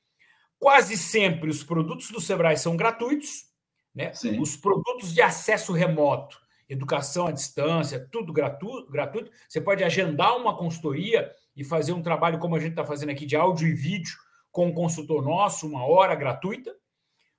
[0.58, 3.46] Quase sempre os produtos do Sebrae são gratuitos,
[3.94, 4.12] né?
[4.40, 9.30] Os produtos de acesso remoto, educação à distância, tudo gratuito, gratuito.
[9.48, 13.24] Você pode agendar uma consultoria e fazer um trabalho como a gente está fazendo aqui
[13.24, 14.16] de áudio e vídeo
[14.50, 16.74] com um consultor nosso, uma hora gratuita.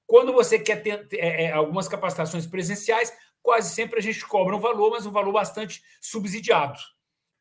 [0.08, 4.60] Quando você quer ter é, é, algumas capacitações presenciais, quase sempre a gente cobra um
[4.60, 6.80] valor, mas um valor bastante subsidiado.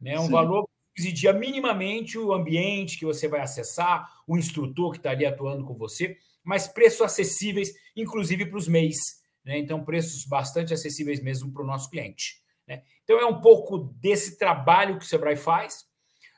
[0.01, 0.19] Né?
[0.19, 0.33] Um Sim.
[0.33, 5.65] valor subsidia minimamente o ambiente que você vai acessar, o instrutor que está ali atuando
[5.65, 8.99] com você, mas preços acessíveis, inclusive para os MEIs.
[9.45, 9.59] Né?
[9.59, 12.41] Então, preços bastante acessíveis mesmo para o nosso cliente.
[12.67, 12.83] Né?
[13.03, 15.85] Então, é um pouco desse trabalho que o Sebrae faz.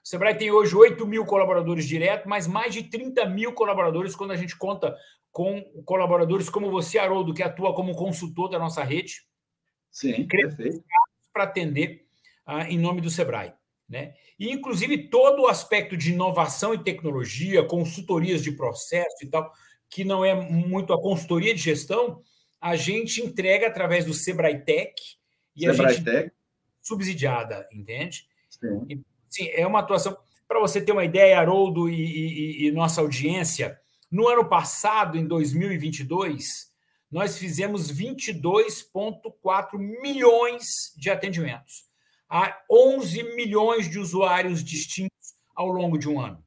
[0.03, 4.31] O Sebrae tem hoje 8 mil colaboradores diretos, mas mais de 30 mil colaboradores quando
[4.31, 4.97] a gente conta
[5.31, 9.27] com colaboradores como você, Haroldo, que atua como consultor da nossa rede.
[9.90, 10.83] Sim, perfeito.
[11.33, 12.07] Para atender
[12.47, 13.53] ah, em nome do Sebrae.
[13.88, 14.14] Né?
[14.38, 19.53] E, inclusive, todo o aspecto de inovação e tecnologia, consultorias de processo e tal,
[19.88, 22.20] que não é muito a consultoria de gestão,
[22.61, 24.92] a gente entrega através do Sebrae Tech
[25.55, 26.33] e Sebrae a gente Tech.
[26.83, 28.27] subsidiada, entende?
[28.51, 28.87] Sim.
[28.90, 30.16] E, sim, é uma atuação.
[30.49, 33.79] Para você ter uma ideia, Haroldo e, e, e nossa audiência,
[34.11, 36.72] no ano passado, em 2022,
[37.11, 41.87] nós fizemos 22,4 milhões de atendimentos
[42.29, 46.45] a 11 milhões de usuários distintos ao longo de um ano.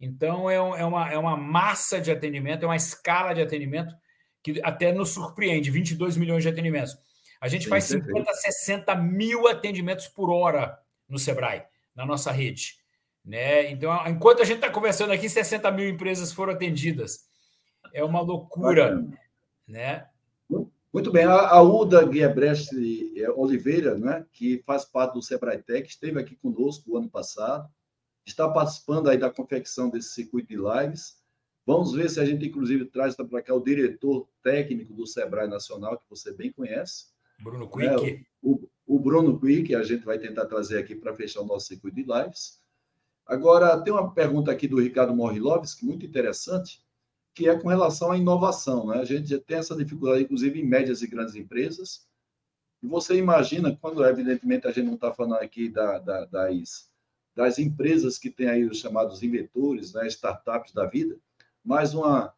[0.00, 3.94] Então, é, é, uma, é uma massa de atendimento, é uma escala de atendimento
[4.42, 6.96] que até nos surpreende 22 milhões de atendimentos.
[7.40, 8.34] A gente Sim, faz 50, perfeito.
[8.34, 12.76] 60 mil atendimentos por hora no Sebrae, na nossa rede.
[13.24, 13.70] Né?
[13.70, 17.26] Então, enquanto a gente está conversando aqui, 60 mil empresas foram atendidas.
[17.92, 19.02] É uma loucura.
[19.66, 20.06] Né?
[20.94, 22.70] Muito bem, a, Uda Guiebrecht
[23.16, 27.68] eh, Oliveira, né, que faz parte do Sebrae Tech, esteve aqui conosco o ano passado,
[28.24, 31.16] está participando aí da confecção desse circuito de lives.
[31.66, 35.98] Vamos ver se a gente, inclusive, traz para cá o diretor técnico do Sebrae Nacional,
[35.98, 37.06] que você bem conhece.
[37.42, 38.08] Bruno Quick.
[38.08, 41.66] É, o, o, Bruno Quick, a gente vai tentar trazer aqui para fechar o nosso
[41.66, 42.60] circuito de lives.
[43.26, 46.83] Agora, tem uma pergunta aqui do Ricardo Morilovski, muito interessante
[47.34, 48.86] que é com relação à inovação.
[48.86, 48.98] Né?
[48.98, 52.06] A gente já tem essa dificuldade, inclusive, em médias e grandes empresas.
[52.82, 56.88] E você imagina, quando, evidentemente, a gente não está falando aqui da, da, das,
[57.34, 60.06] das empresas que têm aí os chamados inventores, né?
[60.06, 61.18] startups da vida,
[61.64, 62.32] mas uma,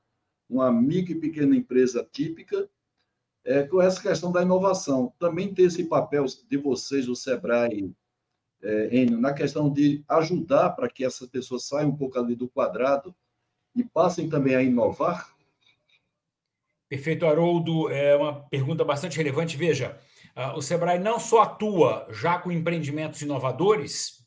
[0.48, 2.68] uma micro e pequena empresa típica,
[3.44, 5.12] é, com essa questão da inovação.
[5.18, 7.94] Também tem esse papel de vocês, o Sebrae,
[8.62, 12.48] é, Enio, na questão de ajudar para que essas pessoas saiam um pouco ali do
[12.48, 13.14] quadrado
[13.76, 15.36] e passem também a inovar?
[16.88, 17.90] Perfeito, Haroldo.
[17.90, 19.56] É uma pergunta bastante relevante.
[19.56, 20.00] Veja,
[20.54, 24.24] o Sebrae não só atua já com empreendimentos inovadores,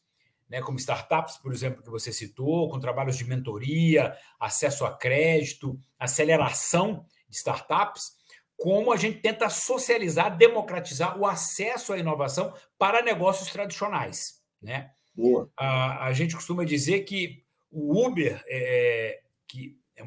[0.50, 5.80] né, como startups, por exemplo, que você citou, com trabalhos de mentoria, acesso a crédito,
[5.98, 8.18] aceleração de startups,
[8.58, 14.42] como a gente tenta socializar, democratizar o acesso à inovação para negócios tradicionais.
[14.62, 14.92] Né?
[15.16, 15.50] Boa.
[15.56, 20.04] A, a gente costuma dizer que o Uber é, que, é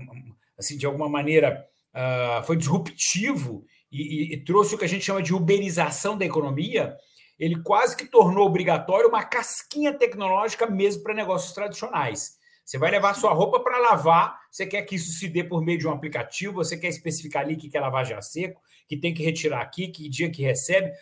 [0.58, 5.04] assim, de alguma maneira, uh, foi disruptivo e, e, e trouxe o que a gente
[5.04, 6.96] chama de uberização da economia,
[7.38, 12.40] ele quase que tornou obrigatório uma casquinha tecnológica mesmo para negócios tradicionais.
[12.64, 15.78] Você vai levar sua roupa para lavar, você quer que isso se dê por meio
[15.78, 19.22] de um aplicativo, você quer especificar ali que quer lavagem a seco, que tem que
[19.22, 20.92] retirar aqui, que dia que recebe.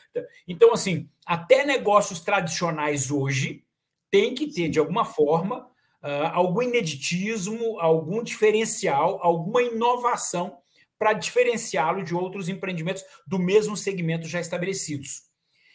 [0.49, 3.63] Então, assim, até negócios tradicionais hoje
[4.11, 5.69] tem que ter, de alguma forma,
[6.03, 10.59] uh, algum ineditismo, algum diferencial, alguma inovação
[10.99, 15.23] para diferenciá-lo de outros empreendimentos do mesmo segmento já estabelecidos.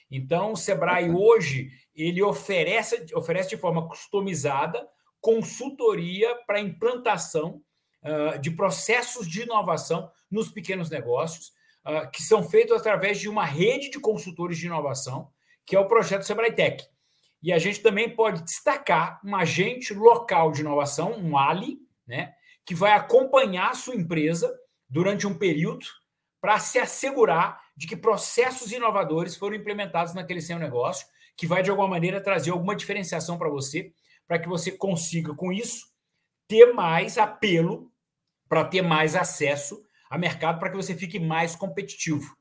[0.09, 4.87] Então, o Sebrae hoje ele oferece, oferece de forma customizada
[5.19, 7.59] consultoria para implantação
[8.03, 11.47] uh, de processos de inovação nos pequenos negócios,
[11.83, 15.31] uh, que são feitos através de uma rede de consultores de inovação,
[15.65, 16.87] que é o projeto Sebrae Tech.
[17.45, 21.77] E a gente também pode destacar um agente local de inovação, um ALI,
[22.07, 22.33] né,
[22.65, 24.51] que vai acompanhar a sua empresa
[24.89, 25.85] durante um período
[26.41, 31.05] para se assegurar de que processos inovadores foram implementados naquele seu negócio,
[31.37, 33.93] que vai de alguma maneira trazer alguma diferenciação para você,
[34.27, 35.85] para que você consiga com isso
[36.47, 37.91] ter mais apelo,
[38.49, 42.35] para ter mais acesso a mercado, para que você fique mais competitivo.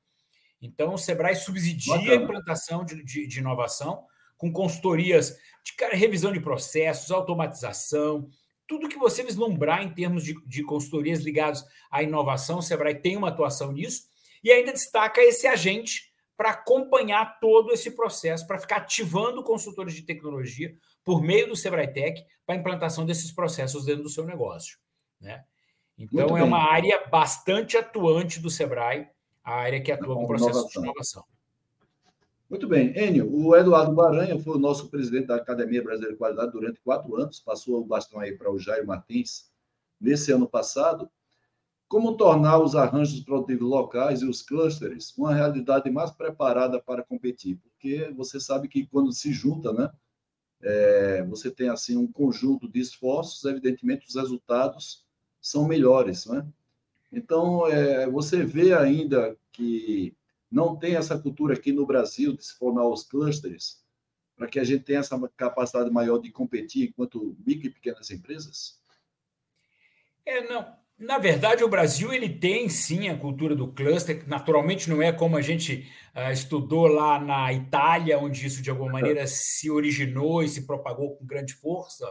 [0.63, 2.13] Então, o Sebrae subsidia Bacana.
[2.13, 4.07] a implantação de, de, de inovação
[4.45, 8.29] com consultorias de revisão de processos, automatização,
[8.69, 13.17] tudo que você vislumbrar em termos de, de consultorias ligadas à inovação, o Sebrae tem
[13.17, 14.03] uma atuação nisso,
[14.43, 20.03] e ainda destaca esse agente para acompanhar todo esse processo, para ficar ativando consultores de
[20.03, 24.77] tecnologia por meio do Sebrae Tech para a implantação desses processos dentro do seu negócio.
[25.19, 25.43] Né?
[25.97, 29.09] Então, é uma área bastante atuante do Sebrae,
[29.43, 31.25] a área que atua com processos de inovação.
[32.55, 32.97] Muito bem.
[32.97, 37.17] Enio, o Eduardo Baranha foi o nosso presidente da Academia Brasileira de Qualidade durante quatro
[37.17, 39.51] anos, passou o bastão aí para o Jair Martins
[40.01, 41.11] nesse ano passado.
[41.89, 47.57] Como tornar os arranjos produtivos locais e os clusters uma realidade mais preparada para competir?
[47.57, 49.91] Porque você sabe que quando se junta, né,
[50.63, 55.05] é, você tem assim um conjunto de esforços, evidentemente os resultados
[55.41, 56.47] são melhores, né?
[57.13, 60.15] Então, é, você vê ainda que
[60.55, 63.83] não tem essa cultura aqui no Brasil de se formar os clusters
[64.37, 68.81] para que a gente tenha essa capacidade maior de competir enquanto micro e pequenas empresas?
[70.25, 70.77] É, não.
[70.97, 75.37] Na verdade, o Brasil ele tem sim a cultura do cluster, naturalmente não é como
[75.37, 80.49] a gente uh, estudou lá na Itália, onde isso de alguma maneira se originou e
[80.49, 82.07] se propagou com grande força,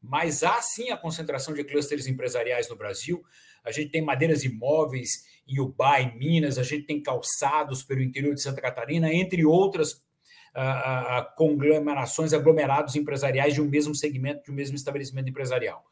[0.00, 3.24] mas há sim a concentração de clusters empresariais no Brasil.
[3.64, 8.34] A gente tem madeiras imóveis em Ubá, em Minas, a gente tem calçados pelo interior
[8.34, 14.50] de Santa Catarina, entre outras uh, uh, conglomerações, aglomerados empresariais de um mesmo segmento, de
[14.50, 15.84] um mesmo estabelecimento empresarial.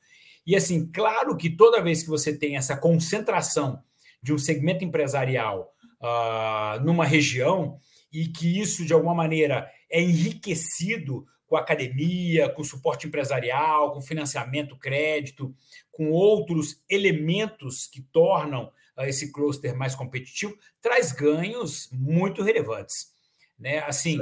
[0.47, 3.83] E assim, claro que toda vez que você tem essa concentração
[4.23, 7.79] de um segmento empresarial uh, numa região
[8.13, 14.75] e que isso, de alguma maneira, é enriquecido com academia, com suporte empresarial, com financiamento,
[14.75, 15.55] crédito,
[15.91, 23.13] com outros elementos que tornam esse cluster mais competitivo, traz ganhos muito relevantes.
[23.59, 23.81] Né?
[23.81, 24.19] Assim,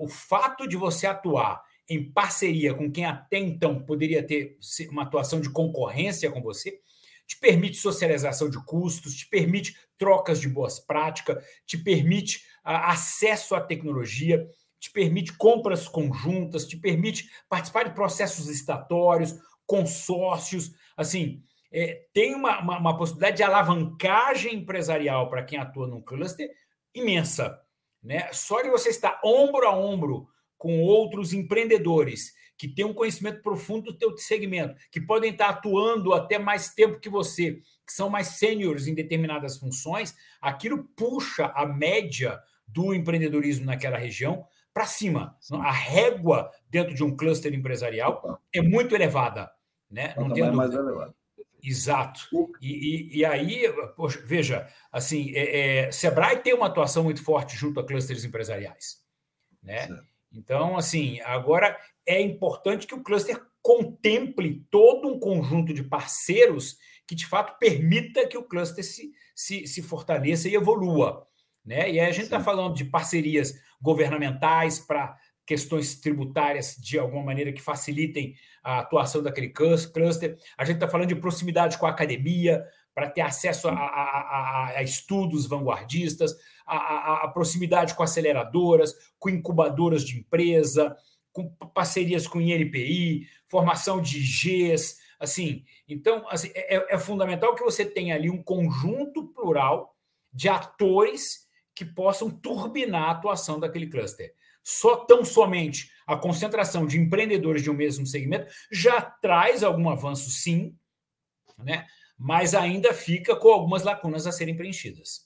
[0.00, 4.58] o fato de você atuar em parceria com quem até então poderia ter
[4.90, 6.80] uma atuação de concorrência com você,
[7.28, 13.60] te permite socialização de custos, te permite trocas de boas práticas, te permite acesso à
[13.60, 14.44] tecnologia,
[14.78, 19.34] te permite compras conjuntas, te permite participar de processos licitatórios,
[19.66, 26.00] consórcios, assim, é, tem uma, uma, uma, possibilidade de alavancagem empresarial para quem atua num
[26.00, 26.48] cluster
[26.94, 27.60] imensa.
[28.02, 28.28] Né?
[28.32, 33.92] Só de você estar ombro a ombro com outros empreendedores que têm um conhecimento profundo
[33.92, 38.28] do teu segmento, que podem estar atuando até mais tempo que você, que são mais
[38.28, 44.46] sêniores em determinadas funções, aquilo puxa a média do empreendedorismo naquela região
[44.76, 45.34] para cima.
[45.52, 49.50] A régua dentro de um cluster empresarial é muito elevada.
[49.90, 50.12] Né?
[50.18, 51.14] Não tem mais elevada.
[51.62, 52.28] Exato.
[52.60, 52.72] E,
[53.14, 57.80] e, e aí, poxa, veja, assim, é, é, Sebrae tem uma atuação muito forte junto
[57.80, 59.02] a clusters empresariais.
[59.62, 59.88] Né?
[60.30, 61.74] Então, assim, agora
[62.04, 66.76] é importante que o cluster contemple todo um conjunto de parceiros
[67.08, 71.26] que, de fato, permita que o cluster se, se, se fortaleça e evolua.
[71.66, 71.90] Né?
[71.90, 73.52] E aí a gente está falando de parcerias
[73.82, 80.36] governamentais para questões tributárias de alguma maneira que facilitem a atuação daquele cluster.
[80.56, 82.64] A gente está falando de proximidade com a academia,
[82.96, 86.34] para ter acesso a, a, a, a estudos vanguardistas,
[86.66, 90.96] a, proximidade com aceleradoras, com incubadoras de empresa,
[91.30, 95.62] com parcerias com INPI, formação de IGs, assim.
[95.86, 99.94] Então, assim, é, é, é fundamental que você tenha ali um conjunto plural
[100.32, 101.45] de atores
[101.76, 104.34] que possam turbinar a atuação daquele cluster
[104.66, 110.28] só tão somente a concentração de empreendedores de um mesmo segmento já traz algum avanço,
[110.28, 110.76] sim,
[111.56, 111.86] né?
[112.18, 115.24] mas ainda fica com algumas lacunas a serem preenchidas.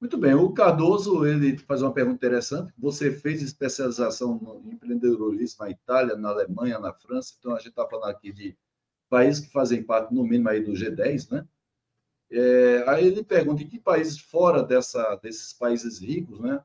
[0.00, 0.34] Muito bem.
[0.34, 2.72] O Cardoso ele faz uma pergunta interessante.
[2.76, 7.34] Você fez especialização no empreendedorismo na Itália, na Alemanha, na França.
[7.38, 8.56] Então a gente está falando aqui de
[9.08, 11.46] países que fazem parte, no mínimo, aí do G10, né?
[12.36, 16.60] É, aí ele pergunta em que países fora dessa, desses países ricos, né?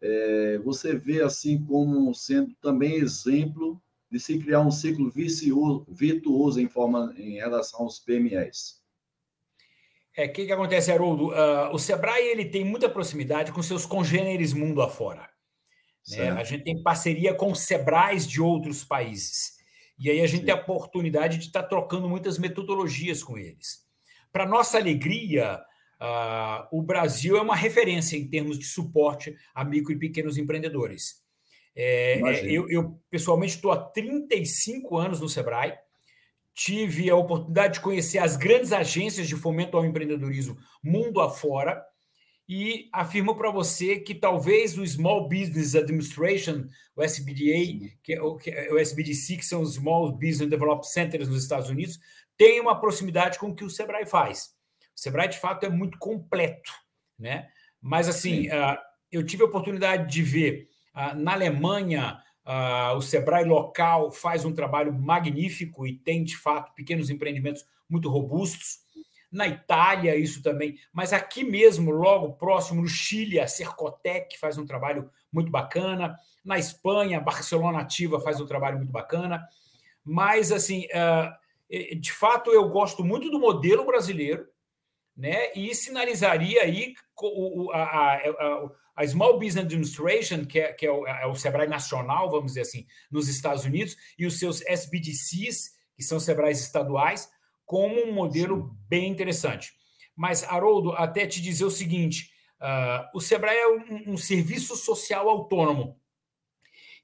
[0.00, 3.80] é, você vê assim como sendo também exemplo
[4.10, 8.78] de se criar um ciclo vicioso, virtuoso em, forma, em relação aos PMEs?
[10.16, 11.28] É, o que, que acontece, Haroldo?
[11.28, 15.28] Uh, o Sebrae ele tem muita proximidade com seus congêneres mundo afora.
[16.08, 16.30] Né?
[16.30, 19.58] A gente tem parceria com Sebrais de outros países.
[19.98, 20.46] E aí a gente Sim.
[20.46, 23.86] tem a oportunidade de estar tá trocando muitas metodologias com eles.
[24.32, 25.60] Para nossa alegria,
[26.00, 31.22] uh, o Brasil é uma referência em termos de suporte a micro e pequenos empreendedores.
[31.74, 35.74] É, é eu, eu, pessoalmente, estou há 35 anos no Sebrae,
[36.52, 41.80] tive a oportunidade de conhecer as grandes agências de fomento ao empreendedorismo mundo afora
[42.48, 46.66] e afirmo para você que talvez o Small Business Administration,
[46.96, 50.82] o SBDA, que é o, que é o SBDC, que são os Small Business Development
[50.82, 52.00] Centers nos Estados Unidos,
[52.38, 54.54] tenha uma proximidade com o que o Sebrae faz.
[54.96, 56.72] O Sebrae, de fato, é muito completo,
[57.18, 57.48] né?
[57.80, 58.78] Mas, assim, uh,
[59.12, 64.54] eu tive a oportunidade de ver uh, na Alemanha Uh, o Sebrae local faz um
[64.54, 68.78] trabalho magnífico e tem, de fato, pequenos empreendimentos muito robustos.
[69.30, 70.78] Na Itália, isso também.
[70.90, 76.16] Mas aqui mesmo, logo próximo, no Chile, a Cercotec faz um trabalho muito bacana.
[76.42, 79.46] Na Espanha, a Barcelona Ativa faz um trabalho muito bacana.
[80.02, 81.30] Mas, assim, uh,
[82.00, 84.46] de fato, eu gosto muito do modelo brasileiro,
[85.18, 85.52] né?
[85.54, 86.94] E sinalizaria aí
[87.72, 92.30] a, a, a, Small Business Administration, que, é, que é, o, é, o, Sebrae nacional,
[92.30, 97.28] vamos dizer assim, nos Estados Unidos, e os seus SBDCs, que são Sebrais estaduais,
[97.66, 99.72] como um modelo bem interessante.
[100.16, 105.28] Mas, Haroldo, até te dizer o seguinte: uh, o Sebrae é um, um, serviço social
[105.28, 106.00] autônomo.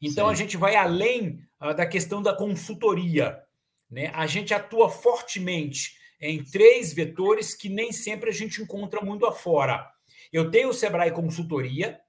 [0.01, 0.33] Então, Sim.
[0.33, 3.44] a gente vai além uh, da questão da consultoria.
[3.91, 4.11] Né?
[4.15, 9.87] A gente atua fortemente em três vetores que nem sempre a gente encontra mundo afora.
[10.33, 12.01] Eu tenho o Sebrae Consultoria,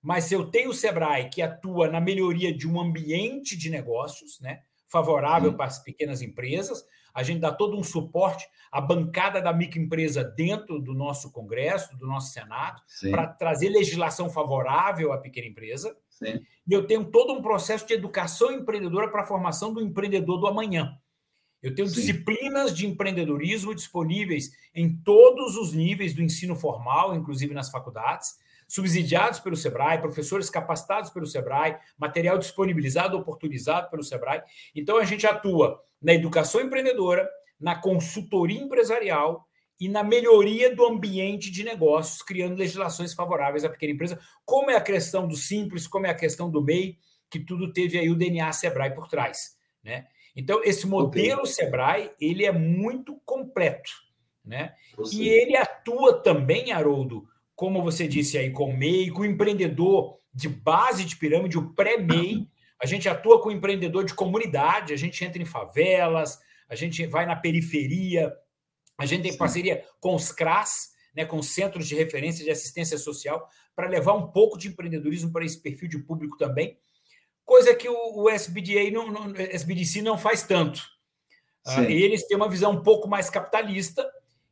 [0.00, 4.62] mas eu tenho o Sebrae que atua na melhoria de um ambiente de negócios, né?
[4.86, 5.56] Favorável Sim.
[5.56, 6.84] para as pequenas empresas.
[7.14, 12.06] A gente dá todo um suporte à bancada da microempresa dentro do nosso Congresso, do
[12.06, 12.80] nosso Senado,
[13.10, 15.96] para trazer legislação favorável à pequena empresa.
[16.08, 16.40] Sim.
[16.66, 20.46] E eu tenho todo um processo de educação empreendedora para a formação do empreendedor do
[20.46, 20.98] amanhã.
[21.62, 21.94] Eu tenho Sim.
[21.94, 28.36] disciplinas de empreendedorismo disponíveis em todos os níveis do ensino formal, inclusive nas faculdades,
[28.66, 34.42] subsidiados pelo Sebrae, professores capacitados pelo Sebrae, material disponibilizado, oportunizado pelo Sebrae.
[34.74, 37.28] Então, a gente atua na educação empreendedora,
[37.60, 39.46] na consultoria empresarial
[39.78, 44.76] e na melhoria do ambiente de negócios, criando legislações favoráveis à pequena empresa, como é
[44.76, 46.98] a questão do Simples, como é a questão do MEI,
[47.30, 49.56] que tudo teve aí o DNA Sebrae por trás.
[49.82, 50.06] Né?
[50.34, 51.52] Então, esse modelo okay.
[51.52, 53.90] Sebrae, ele é muito completo,
[54.44, 54.74] né?
[55.12, 60.16] E ele atua também, Haroldo, como você disse aí, com o MEI, com o empreendedor
[60.32, 62.48] de base de pirâmide, o pré-MEI.
[62.80, 67.06] A gente atua com o empreendedor de comunidade, a gente entra em favelas, a gente
[67.06, 68.32] vai na periferia,
[68.98, 69.38] a gente tem Sim.
[69.38, 74.28] parceria com os CRAS, né, com centros de referência de assistência social, para levar um
[74.28, 76.76] pouco de empreendedorismo para esse perfil de público também
[77.44, 80.80] coisa que o, o SBDA não, não, SBDC não faz tanto.
[81.66, 84.08] Uh, eles têm uma visão um pouco mais capitalista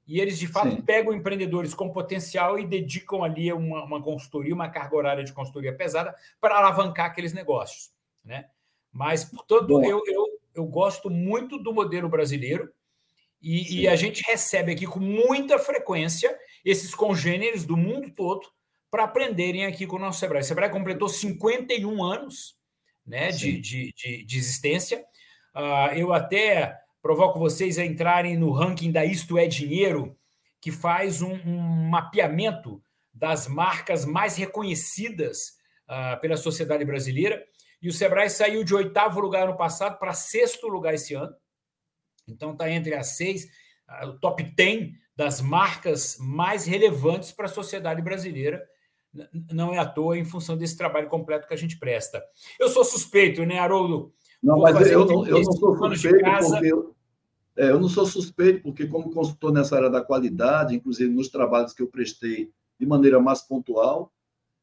[0.06, 0.82] e eles, de fato, Sim.
[0.82, 5.72] pegam empreendedores com potencial e dedicam ali uma, uma consultoria, uma carga horária de consultoria
[5.72, 7.90] pesada para alavancar aqueles negócios.
[8.24, 8.46] Né?
[8.92, 12.72] Mas, portanto, eu, eu, eu gosto muito do modelo brasileiro
[13.40, 18.46] e, e, a gente recebe aqui com muita frequência esses congêneres do mundo todo
[18.90, 20.42] para aprenderem aqui com o nosso Sebrae.
[20.42, 22.58] O Sebrae completou 51 anos
[23.10, 25.04] né, de, de, de, de, existência.
[25.54, 30.16] Uh, eu até provoco vocês a entrarem no ranking da Isto é Dinheiro,
[30.60, 32.80] que faz um, um mapeamento
[33.12, 35.56] das marcas mais reconhecidas
[35.88, 37.44] uh, pela sociedade brasileira.
[37.82, 41.34] E o Sebrae saiu de oitavo lugar no passado para sexto lugar esse ano.
[42.28, 43.44] Então está entre as seis,
[43.88, 48.64] uh, o top 10 das marcas mais relevantes para a sociedade brasileira
[49.52, 52.22] não é à toa em função desse trabalho completo que a gente presta.
[52.58, 54.12] Eu sou suspeito, né, Haroldo?
[54.42, 56.94] Não, Vou mas eu, não, eu não sou suspeito porque eu,
[57.56, 61.74] é, eu não sou suspeito porque como consultor nessa área da qualidade, inclusive nos trabalhos
[61.74, 64.12] que eu prestei de maneira mais pontual,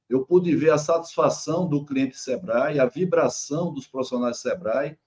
[0.10, 4.98] eu pude ver a satisfação do cliente Sebrae, a vibração dos profissionais Sebrae.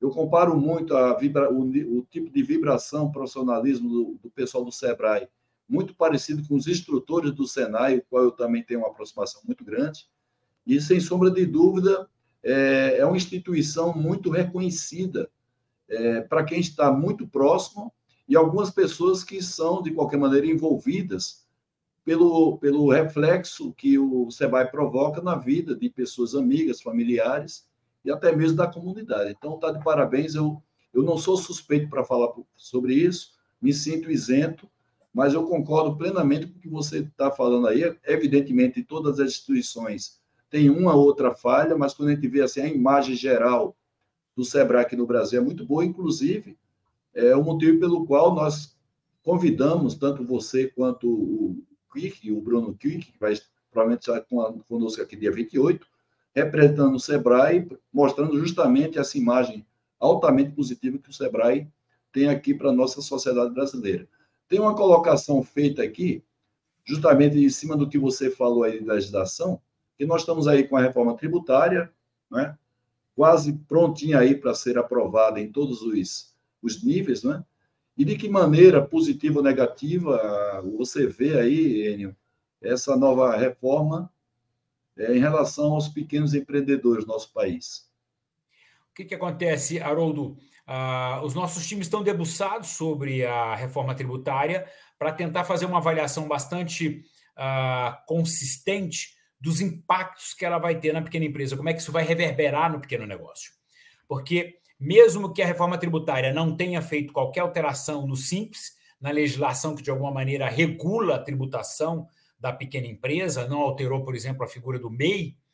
[0.00, 4.70] Eu comparo muito a vibra, o, o tipo de vibração, profissionalismo do, do pessoal do
[4.70, 5.28] Sebrae
[5.70, 9.64] muito parecido com os instrutores do Senai, o qual eu também tenho uma aproximação muito
[9.64, 10.08] grande.
[10.66, 12.08] E, sem sombra de dúvida,
[12.42, 15.30] é, é uma instituição muito reconhecida
[15.88, 17.92] é, para quem está muito próximo
[18.28, 21.46] e algumas pessoas que são, de qualquer maneira, envolvidas
[22.04, 27.68] pelo, pelo reflexo que o SEBRAE provoca na vida de pessoas amigas, familiares
[28.04, 29.34] e até mesmo da comunidade.
[29.36, 30.34] Então, está de parabéns.
[30.34, 30.60] Eu,
[30.92, 34.68] eu não sou suspeito para falar sobre isso, me sinto isento,
[35.12, 37.96] mas eu concordo plenamente com o que você está falando aí.
[38.04, 42.68] Evidentemente, todas as instituições têm uma outra falha, mas quando a gente vê assim, a
[42.68, 43.76] imagem geral
[44.36, 46.56] do SEBRAE aqui no Brasil é muito boa, inclusive,
[47.14, 48.76] é o motivo pelo qual nós
[49.22, 53.34] convidamos tanto você quanto o Kirk, o Bruno Kirk, que vai
[53.70, 54.20] provavelmente estar
[54.68, 55.86] conosco aqui dia 28,
[56.34, 59.66] representando o SEBRAE, mostrando justamente essa imagem
[59.98, 61.68] altamente positiva que o SEBRAE
[62.12, 64.08] tem aqui para a nossa sociedade brasileira.
[64.50, 66.24] Tem uma colocação feita aqui,
[66.84, 69.62] justamente em cima do que você falou aí de legislação,
[69.96, 71.88] que nós estamos aí com a reforma tributária,
[72.28, 72.58] né?
[73.14, 77.44] quase prontinha aí para ser aprovada em todos os, os níveis, né?
[77.96, 82.16] E de que maneira, positiva ou negativa, você vê aí, Enio,
[82.60, 84.12] essa nova reforma
[84.96, 87.88] é, em relação aos pequenos empreendedores do nosso país?
[88.90, 90.36] O que, que acontece, Haroldo?
[90.72, 94.64] Ah, os nossos times estão debruçados sobre a reforma tributária
[94.96, 97.02] para tentar fazer uma avaliação bastante
[97.34, 101.90] ah, consistente dos impactos que ela vai ter na pequena empresa, como é que isso
[101.90, 103.50] vai reverberar no pequeno negócio.
[104.06, 109.74] Porque, mesmo que a reforma tributária não tenha feito qualquer alteração no Simples, na legislação
[109.74, 112.06] que de alguma maneira regula a tributação
[112.38, 115.49] da pequena empresa, não alterou, por exemplo, a figura do MEI, uh,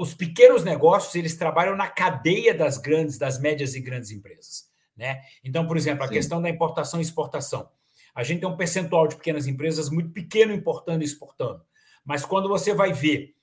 [0.00, 4.70] os pequenos negócios eles trabalham na cadeia das grandes, das médias e grandes empresas.
[4.96, 5.22] Né?
[5.42, 6.14] Então, por exemplo, a Sim.
[6.14, 7.68] questão da importação e exportação.
[8.14, 11.62] A gente tem um percentual de pequenas empresas muito pequeno importando e exportando.
[12.04, 13.34] Mas quando você vai ver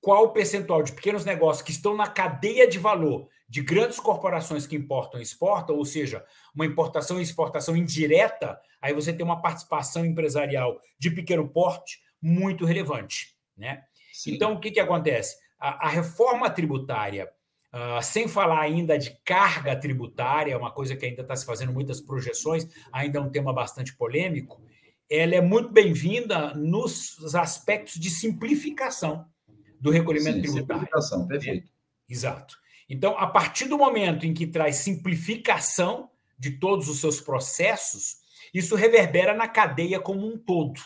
[0.00, 4.66] qual o percentual de pequenos negócios que estão na cadeia de valor de grandes corporações
[4.66, 6.24] que importam e exportam, ou seja,
[6.54, 12.64] uma importação e exportação indireta, aí você tem uma participação empresarial de pequeno porte muito
[12.64, 13.36] relevante.
[13.56, 13.82] Né?
[14.26, 15.36] Então, o que, que acontece?
[15.64, 17.32] A, a reforma tributária,
[17.72, 22.02] uh, sem falar ainda de carga tributária, uma coisa que ainda está se fazendo muitas
[22.02, 24.62] projeções, ainda é um tema bastante polêmico,
[25.10, 29.24] ela é muito bem-vinda nos aspectos de simplificação
[29.80, 30.82] do recolhimento Sim, tributário.
[30.82, 31.66] Simplificação, perfeito.
[31.66, 32.58] É, exato.
[32.86, 38.16] Então, a partir do momento em que traz simplificação de todos os seus processos,
[38.52, 40.78] isso reverbera na cadeia como um todo.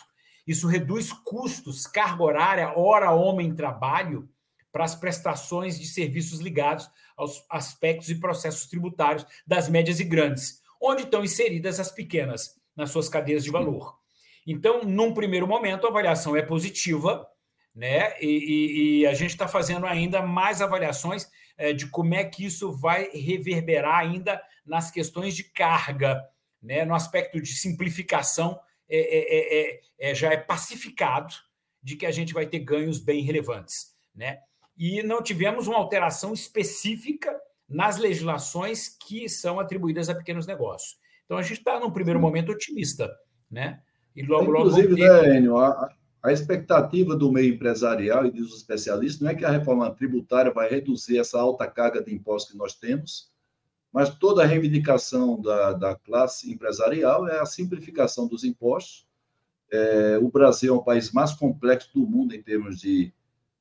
[0.47, 4.29] Isso reduz custos, carga horária, hora homem trabalho
[4.71, 10.61] para as prestações de serviços ligados aos aspectos e processos tributários das médias e grandes,
[10.81, 13.97] onde estão inseridas as pequenas nas suas cadeias de valor.
[14.47, 17.27] Então, num primeiro momento, a avaliação é positiva,
[17.75, 18.19] né?
[18.19, 22.45] E, e, e a gente está fazendo ainda mais avaliações é, de como é que
[22.45, 26.23] isso vai reverberar ainda nas questões de carga,
[26.61, 26.85] né?
[26.85, 28.59] No aspecto de simplificação,
[28.89, 31.33] é é, é, é, é, já é pacificado
[31.81, 34.39] de que a gente vai ter ganhos bem relevantes, né?
[34.79, 40.97] E não tivemos uma alteração específica nas legislações que são atribuídas a pequenos negócios.
[41.25, 43.13] Então a gente está num primeiro momento otimista,
[43.51, 43.81] né?
[44.15, 49.21] E logo, Inclusive, logo né, Enio, a, a expectativa do meio empresarial e dos especialistas
[49.21, 52.73] não é que a reforma tributária vai reduzir essa alta carga de impostos que nós
[52.73, 53.31] temos,
[53.93, 59.07] mas toda a reivindicação da, da classe empresarial é a simplificação dos impostos.
[59.71, 63.13] É, o Brasil é o país mais complexo do mundo em termos de,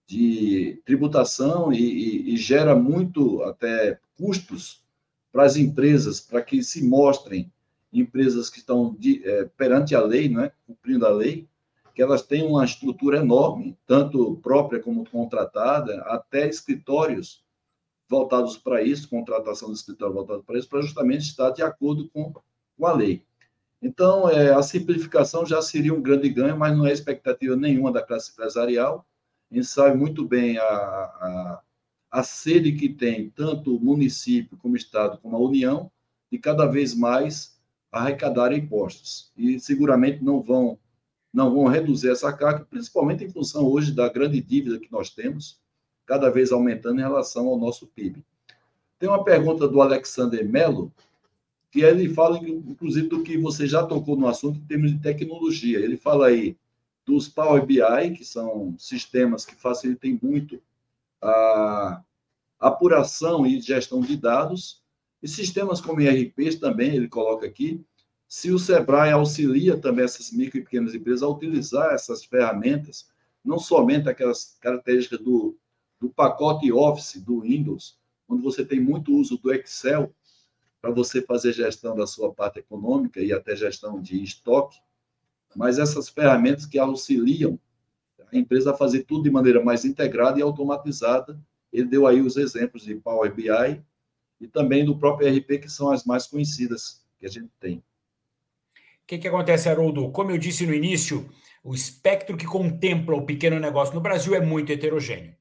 [0.09, 4.83] de tributação e, e, e gera muito até custos
[5.31, 7.53] para as empresas, para que se mostrem
[7.93, 11.47] empresas que estão de, é, perante a lei, né, cumprindo a lei,
[11.95, 17.45] que elas têm uma estrutura enorme, tanto própria como contratada, até escritórios
[18.09, 22.33] voltados para isso, contratação de escritório voltado para isso, para justamente estar de acordo com,
[22.33, 23.23] com a lei.
[23.83, 28.03] Então, é, a simplificação já seria um grande ganho, mas não é expectativa nenhuma da
[28.03, 29.05] classe empresarial.
[29.51, 31.63] A gente sabe muito bem a, a,
[32.11, 35.91] a sede que tem tanto o município como o Estado, como a União,
[36.31, 37.59] de cada vez mais
[37.91, 39.33] arrecadar impostos.
[39.37, 40.79] E seguramente não vão
[41.33, 45.61] não vão reduzir essa carga, principalmente em função hoje da grande dívida que nós temos,
[46.07, 48.25] cada vez aumentando em relação ao nosso PIB.
[48.99, 50.91] Tem uma pergunta do Alexander Mello,
[51.71, 55.79] que ele fala, inclusive, do que você já tocou no assunto em termos de tecnologia.
[55.79, 56.57] Ele fala aí
[57.09, 60.61] dos Power BI, que são sistemas que facilitem muito
[61.23, 62.03] a
[62.61, 64.83] apuração e gestão de dados,
[65.23, 67.83] e sistemas como IRPs também, ele coloca aqui.
[68.29, 73.09] Se o Sebrae auxilia também essas micro e pequenas empresas a utilizar essas ferramentas,
[73.43, 75.57] não somente aquelas características do,
[75.99, 77.99] do pacote Office do Windows,
[78.29, 80.13] onde você tem muito uso do Excel
[80.83, 84.79] para você fazer gestão da sua parte econômica e até gestão de estoque,
[85.55, 87.59] mas essas ferramentas que auxiliam
[88.33, 91.39] a empresa a fazer tudo de maneira mais integrada e automatizada.
[91.73, 93.83] Ele deu aí os exemplos de Power BI
[94.41, 97.79] e também do próprio RP, que são as mais conhecidas que a gente tem.
[97.79, 97.83] O
[99.07, 100.11] que, que acontece, Haroldo?
[100.11, 101.29] Como eu disse no início,
[101.65, 105.35] o espectro que contempla o pequeno negócio no Brasil é muito heterogêneo.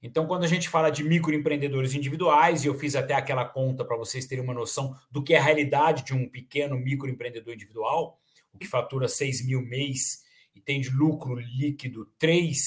[0.00, 3.96] Então, quando a gente fala de microempreendedores individuais, e eu fiz até aquela conta para
[3.96, 8.20] vocês terem uma noção do que é a realidade de um pequeno microempreendedor individual,
[8.58, 10.22] que fatura 6 mil mês
[10.54, 12.58] e tem de lucro líquido 3,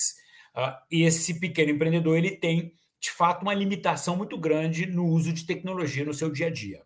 [0.56, 5.46] uh, esse pequeno empreendedor ele tem, de fato, uma limitação muito grande no uso de
[5.46, 6.84] tecnologia no seu dia a dia.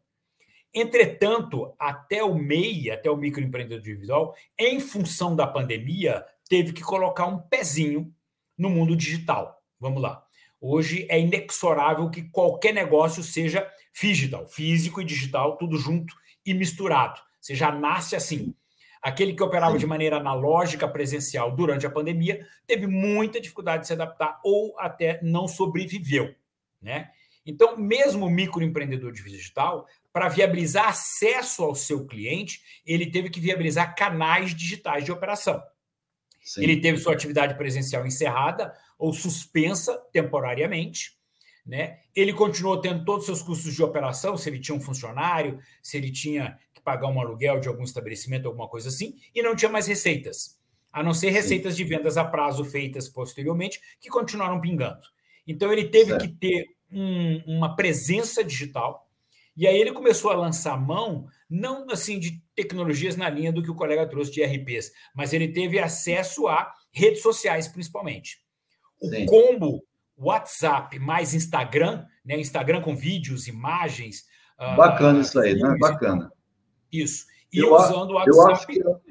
[0.74, 7.28] Entretanto, até o MEI, até o microempreendedor individual, em função da pandemia, teve que colocar
[7.28, 8.14] um pezinho
[8.58, 9.64] no mundo digital.
[9.80, 10.26] Vamos lá.
[10.60, 16.14] Hoje é inexorável que qualquer negócio seja digital, físico e digital, tudo junto
[16.46, 17.22] e misturado.
[17.40, 18.54] Você já nasce assim.
[19.06, 23.94] Aquele que operava de maneira analógica, presencial, durante a pandemia, teve muita dificuldade de se
[23.94, 26.34] adaptar ou até não sobreviveu.
[26.82, 27.12] Né?
[27.46, 33.96] Então, mesmo o microempreendedor digital, para viabilizar acesso ao seu cliente, ele teve que viabilizar
[33.96, 35.62] canais digitais de operação.
[36.44, 36.64] Sim.
[36.64, 41.15] Ele teve sua atividade presencial encerrada ou suspensa temporariamente.
[41.66, 42.00] Né?
[42.16, 45.98] Ele continuou tendo todos os seus custos de operação, se ele tinha um funcionário, se
[45.98, 49.72] ele tinha que pagar um aluguel de algum estabelecimento, alguma coisa assim, e não tinha
[49.72, 50.60] mais receitas,
[50.94, 55.08] a não ser receitas de vendas a prazo feitas posteriormente, que continuaram pingando.
[55.48, 56.22] Então ele teve certo.
[56.22, 59.10] que ter um, uma presença digital,
[59.58, 63.72] e aí ele começou a lançar mão, não assim de tecnologias na linha do que
[63.72, 68.40] o colega trouxe de RPs, mas ele teve acesso a redes sociais, principalmente.
[69.02, 69.26] O Sim.
[69.26, 69.84] combo
[70.18, 72.40] WhatsApp mais Instagram, né?
[72.40, 74.26] Instagram com vídeos, imagens.
[74.58, 75.76] Ah, Bacana uh, isso aí, né?
[75.80, 76.32] Bacana.
[76.92, 77.26] Isso.
[77.52, 78.38] E eu, usando o WhatsApp.
[78.38, 79.02] Eu acho, que, eu,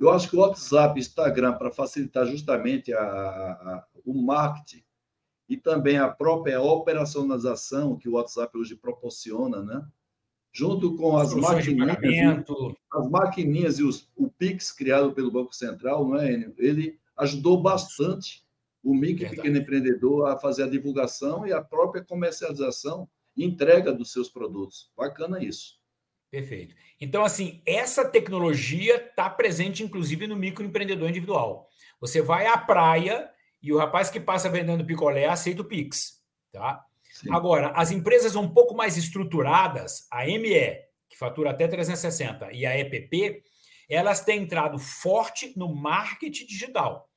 [0.00, 4.84] eu acho que o WhatsApp e Instagram, para facilitar justamente a, a, o marketing
[5.48, 9.84] e também a própria operacionalização que o WhatsApp hoje proporciona, né?
[10.52, 12.44] junto com as maquininhas,
[12.92, 16.54] as maquininhas e os, o Pix criado pelo Banco Central, não é, Enio?
[16.58, 18.44] ele ajudou bastante
[18.82, 23.92] o micro e pequeno empreendedor a fazer a divulgação e a própria comercialização e entrega
[23.92, 24.90] dos seus produtos.
[24.96, 25.80] Bacana isso.
[26.30, 26.74] Perfeito.
[27.00, 31.68] Então, assim, essa tecnologia está presente, inclusive, no microempreendedor individual.
[32.00, 33.30] Você vai à praia
[33.62, 36.84] e o rapaz que passa vendendo picolé aceita o Pix, tá?
[37.12, 37.32] Sim.
[37.32, 40.78] Agora, as empresas um pouco mais estruturadas, a ME,
[41.08, 43.42] que fatura até 360, e a EPP,
[43.88, 47.11] elas têm entrado forte no marketing digital,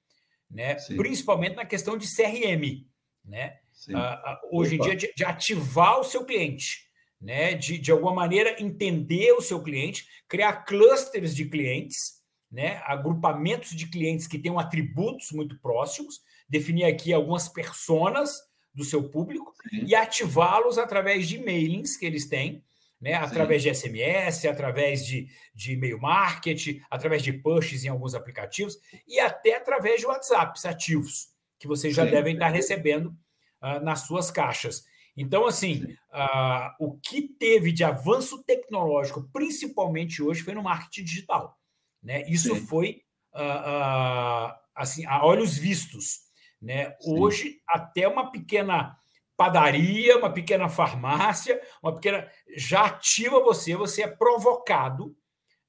[0.49, 0.75] né?
[0.95, 2.85] principalmente na questão de CRM.
[3.23, 3.57] Né?
[3.89, 4.85] Uh, hoje Opa.
[4.85, 6.87] em dia, de, de, ativar o seu cliente,
[7.19, 7.53] né?
[7.53, 12.21] de, de alguma maneira entender o seu cliente, criar clusters de clientes,
[12.51, 12.81] né?
[12.85, 18.37] agrupamentos de clientes que tenham atributos muito próximos, definir aqui algumas personas
[18.73, 19.85] do seu público Sim.
[19.85, 22.63] e ativá-los através de mailings que eles têm,
[22.99, 23.13] né?
[23.13, 23.69] através Sim.
[23.69, 28.77] de SMS, através de, de e-mail marketing, através de pushes em alguns aplicativos
[29.07, 31.29] e até através de WhatsApps ativos,
[31.59, 32.11] que vocês já Sim.
[32.11, 33.15] devem estar recebendo
[33.61, 34.85] uh, nas suas caixas.
[35.17, 35.83] Então, assim,
[36.13, 41.57] uh, o que teve de avanço tecnológico, principalmente hoje, foi no marketing digital.
[42.03, 42.23] Né?
[42.27, 43.01] Isso foi
[43.33, 46.25] uh, assim, a olhos vistos.
[46.61, 46.95] Né?
[47.05, 48.97] Hoje, até uma pequena
[49.37, 55.15] padaria, uma pequena farmácia, uma pequena já ativa você, você é provocado,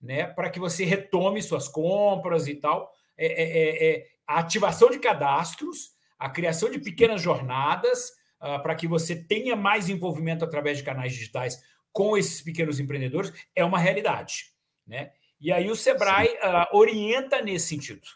[0.01, 2.91] né, para que você retome suas compras e tal.
[3.19, 8.11] É, é, é, é a ativação de cadastros, a criação de pequenas jornadas
[8.41, 11.61] uh, para que você tenha mais envolvimento através de canais digitais
[11.93, 14.53] com esses pequenos empreendedores é uma realidade,
[14.87, 15.13] né?
[15.41, 18.07] E aí o Sebrae uh, orienta nesse sentido,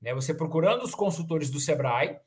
[0.00, 0.14] né?
[0.14, 2.18] Você procurando os consultores do Sebrae,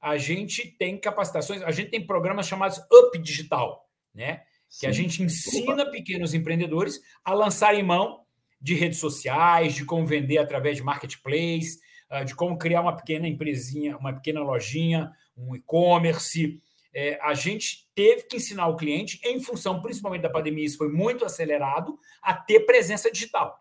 [0.00, 4.42] a gente tem capacitações, a gente tem programas chamados Up Digital, né?
[4.68, 4.80] Sim.
[4.80, 5.90] Que a gente ensina Opa.
[5.90, 8.24] pequenos empreendedores a lançarem mão
[8.60, 11.78] de redes sociais, de como vender através de marketplace,
[12.08, 16.60] ah, de como criar uma pequena empresinha, uma pequena lojinha, um e-commerce.
[16.92, 20.90] É, a gente teve que ensinar o cliente, em função principalmente da pandemia, isso foi
[20.90, 23.58] muito acelerado, a ter presença digital.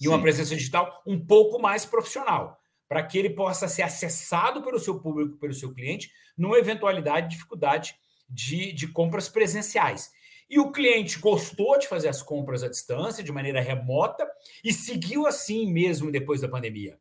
[0.00, 0.10] E Sim.
[0.10, 2.58] uma presença digital um pouco mais profissional
[2.88, 7.36] para que ele possa ser acessado pelo seu público, pelo seu cliente, numa eventualidade de
[7.36, 7.94] dificuldade
[8.28, 10.10] de, de compras presenciais.
[10.48, 14.26] E o cliente gostou de fazer as compras à distância, de maneira remota,
[14.64, 16.98] e seguiu assim mesmo depois da pandemia.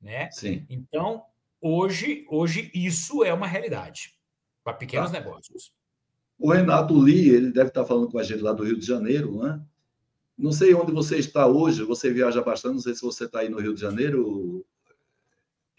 [0.00, 0.30] Né?
[0.30, 0.66] Sim.
[0.68, 1.22] Então,
[1.60, 4.14] hoje, hoje isso é uma realidade
[4.62, 5.18] para pequenos tá.
[5.18, 5.72] negócios.
[6.38, 9.42] O Renato Lee, ele deve estar falando com a gente lá do Rio de Janeiro,
[9.42, 9.60] né?
[10.36, 13.50] Não sei onde você está hoje, você viaja bastante, não sei se você está aí
[13.50, 14.64] no Rio de Janeiro,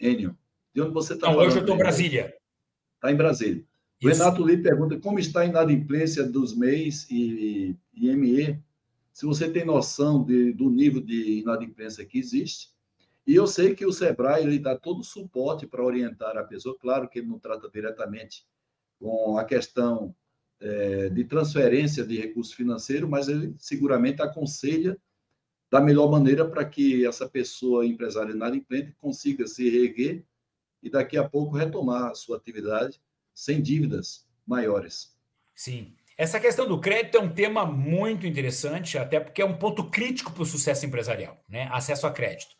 [0.02, 0.36] Enio.
[0.74, 1.30] De onde você está?
[1.30, 2.34] Não, hoje eu estou em Brasília.
[2.96, 3.64] Está em Brasília.
[4.02, 8.60] O Renato Lee pergunta como está a inadimplência dos MEIs e IME,
[9.12, 12.72] se você tem noção de, do nível de inadimplência que existe.
[13.24, 16.76] E eu sei que o Sebrae ele dá todo o suporte para orientar a pessoa,
[16.76, 18.44] claro que ele não trata diretamente
[18.98, 20.12] com a questão
[20.58, 24.98] é, de transferência de recurso financeiro, mas ele seguramente aconselha
[25.72, 30.22] da melhor maneira para que essa pessoa empresária inadimplente consiga se reerguer
[30.82, 33.00] e daqui a pouco retomar a sua atividade
[33.32, 35.16] sem dívidas maiores.
[35.54, 35.94] Sim.
[36.18, 40.30] Essa questão do crédito é um tema muito interessante, até porque é um ponto crítico
[40.30, 41.70] para o sucesso empresarial, né?
[41.72, 42.54] Acesso a crédito.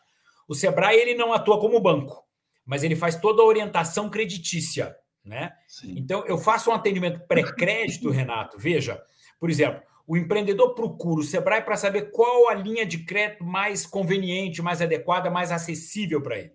[0.48, 2.24] O Sebrae ele não atua como banco,
[2.64, 4.96] mas ele faz toda a orientação creditícia.
[5.22, 5.52] Né?
[5.84, 8.58] Então, eu faço um atendimento pré-crédito, Renato.
[8.58, 9.02] Veja,
[9.38, 13.86] por exemplo, o empreendedor procura o Sebrae para saber qual a linha de crédito mais
[13.86, 16.52] conveniente, mais adequada, mais acessível para ele.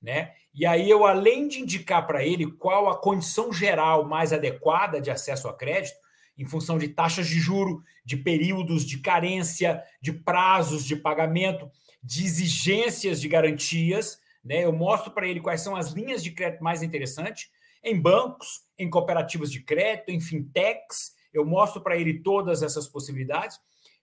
[0.00, 0.32] Né?
[0.52, 5.10] E aí eu, além de indicar para ele qual a condição geral mais adequada de
[5.10, 5.96] acesso a crédito,
[6.36, 11.70] em função de taxas de juro, de períodos de carência, de prazos de pagamento,
[12.02, 14.64] de exigências de garantias, né?
[14.64, 17.48] Eu mostro para ele quais são as linhas de crédito mais interessantes
[17.82, 21.12] em bancos, em cooperativas de crédito, em fintechs.
[21.32, 23.58] Eu mostro para ele todas essas possibilidades.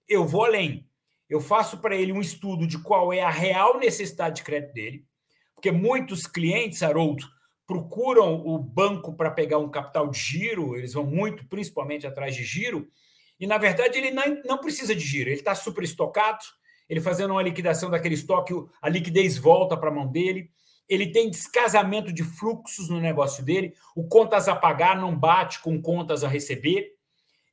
[0.07, 0.87] Eu vou além.
[1.29, 5.05] Eu faço para ele um estudo de qual é a real necessidade de crédito dele,
[5.53, 7.23] porque muitos clientes, Haroldo,
[7.67, 12.43] procuram o banco para pegar um capital de giro, eles vão muito, principalmente, atrás de
[12.43, 12.89] giro,
[13.39, 16.39] e na verdade ele não, não precisa de giro, ele está super estocado,
[16.89, 18.51] ele fazendo uma liquidação daquele estoque,
[18.81, 20.49] a liquidez volta para a mão dele,
[20.87, 25.79] ele tem descasamento de fluxos no negócio dele, o contas a pagar não bate com
[25.79, 26.95] contas a receber,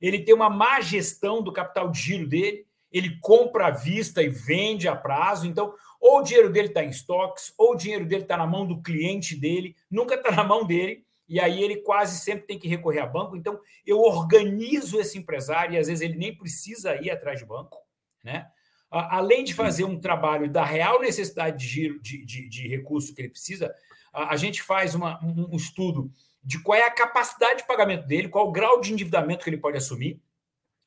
[0.00, 4.28] ele tem uma má gestão do capital de giro dele, ele compra à vista e
[4.28, 8.22] vende a prazo, então ou o dinheiro dele está em estoques, ou o dinheiro dele
[8.22, 12.20] está na mão do cliente dele, nunca está na mão dele, e aí ele quase
[12.20, 13.36] sempre tem que recorrer a banco.
[13.36, 17.78] Então, eu organizo esse empresário, e às vezes ele nem precisa ir atrás de banco,
[18.22, 18.46] né?
[18.88, 23.20] além de fazer um trabalho da real necessidade de giro de, de, de recurso que
[23.20, 23.74] ele precisa,
[24.12, 26.10] a, gente faz uma, um, um, estudo
[26.46, 29.58] de qual é a capacidade de pagamento dele, qual o grau de endividamento que ele
[29.58, 30.22] pode assumir.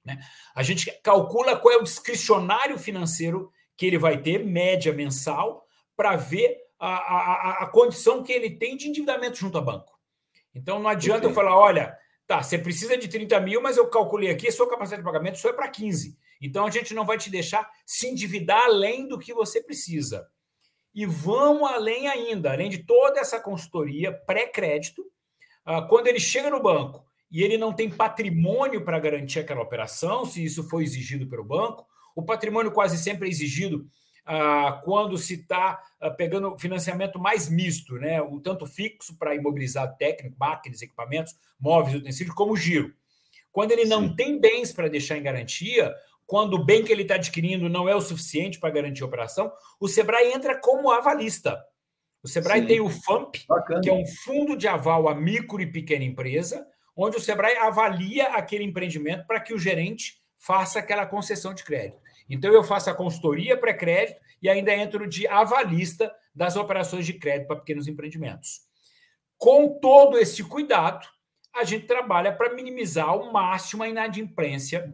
[0.05, 0.17] Né?
[0.55, 6.15] A gente calcula qual é o discricionário financeiro que ele vai ter, média mensal, para
[6.15, 9.99] ver a, a, a, condição que ele tem de endividamento junto ao banco.
[10.55, 11.93] Então não adianta eu falar, olha,
[12.25, 15.39] tá, você precisa de 30 mil, mas eu calculei aqui, a sua capacidade de pagamento
[15.39, 16.17] só é para 15.
[16.41, 20.25] Então a gente não vai te deixar se endividar além do que você precisa.
[20.95, 25.05] E vamos além ainda, além de toda essa consultoria pré-crédito,
[25.87, 30.43] quando ele chega no banco e ele não tem patrimônio para garantir aquela operação, se
[30.43, 33.87] isso foi exigido pelo banco, o patrimônio quase sempre é exigido
[34.25, 38.21] ah, quando se está ah, pegando financiamento mais misto, né?
[38.21, 42.93] o tanto fixo para imobilizar técnico, máquinas, equipamentos, móveis, utensílios, como giro.
[43.51, 44.15] Quando ele não Sim.
[44.15, 45.93] tem bens para deixar em garantia,
[46.25, 49.51] quando o bem que ele está adquirindo não é o suficiente para garantir a operação,
[49.79, 51.59] o Sebrae entra como avalista.
[52.23, 52.67] O Sebrae Sim.
[52.67, 53.81] tem o FAMP, Bacana.
[53.81, 56.65] que é um fundo de aval a micro e pequena empresa,
[56.95, 62.01] onde o Sebrae avalia aquele empreendimento para que o gerente faça aquela concessão de crédito.
[62.29, 67.47] Então, eu faço a consultoria pré-crédito e ainda entro de avalista das operações de crédito
[67.47, 68.61] para pequenos empreendimentos.
[69.37, 71.07] Com todo esse cuidado,
[71.55, 74.93] a gente trabalha para minimizar ao máximo a inadimplência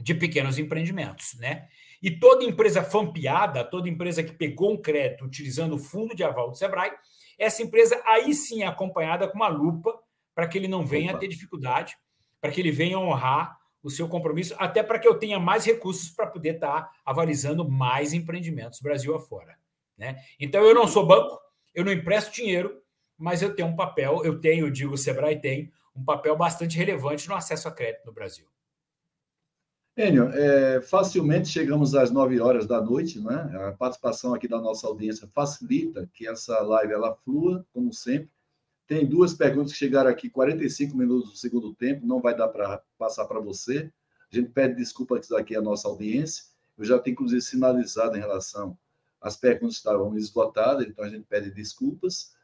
[0.00, 1.68] de pequenos empreendimentos, né?
[2.02, 6.50] E toda empresa fampeada, toda empresa que pegou um crédito utilizando o fundo de aval
[6.50, 6.92] do Sebrae,
[7.38, 9.98] essa empresa aí sim é acompanhada com uma lupa
[10.34, 11.16] para que ele não venha Opa.
[11.16, 11.96] a ter dificuldade,
[12.40, 16.10] para que ele venha honrar o seu compromisso, até para que eu tenha mais recursos
[16.10, 19.56] para poder estar tá avalizando mais empreendimentos Brasil afora.
[19.96, 20.16] Né?
[20.38, 21.38] Então, eu não sou banco,
[21.74, 22.80] eu não empresto dinheiro,
[23.16, 26.76] mas eu tenho um papel, eu tenho, eu digo, o Sebrae tem um papel bastante
[26.76, 28.46] relevante no acesso a crédito no Brasil.
[29.98, 33.34] Enio, é, facilmente chegamos às 9 horas da noite, né?
[33.66, 38.30] A participação aqui da nossa audiência facilita que essa live ela flua, como sempre.
[38.86, 42.80] Tem duas perguntas que chegaram aqui, 45 minutos do segundo tempo, não vai dar para
[42.96, 43.90] passar para você.
[44.32, 46.44] A gente pede desculpas aqui à nossa audiência.
[46.78, 48.78] Eu já tenho, inclusive, sinalizado em relação
[49.20, 52.36] às perguntas que estavam esgotadas, então a gente pede desculpas.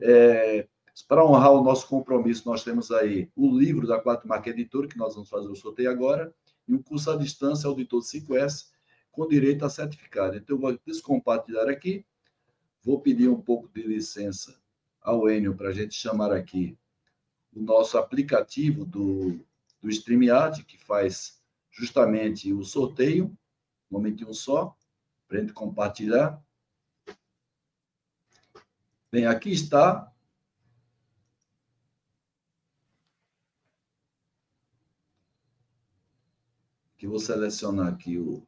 [0.00, 0.66] É,
[1.06, 4.96] para honrar o nosso compromisso, nós temos aí o livro da Quatro Marca Editora, que
[4.96, 6.32] nós vamos fazer o sorteio agora,
[6.66, 8.70] e um curso à distância auditor 5S
[9.10, 10.36] com direito a certificado.
[10.36, 12.04] Então, eu vou descompartilhar aqui,
[12.82, 14.58] vou pedir um pouco de licença
[15.00, 16.76] ao Enio para a gente chamar aqui
[17.54, 19.38] o nosso aplicativo do,
[19.80, 23.26] do StreamYard, que faz justamente o sorteio,
[23.90, 24.76] Um momentinho só,
[25.28, 26.42] para a gente compartilhar.
[29.10, 30.11] Bem, aqui está.
[37.02, 38.42] Que vou selecionar aqui o um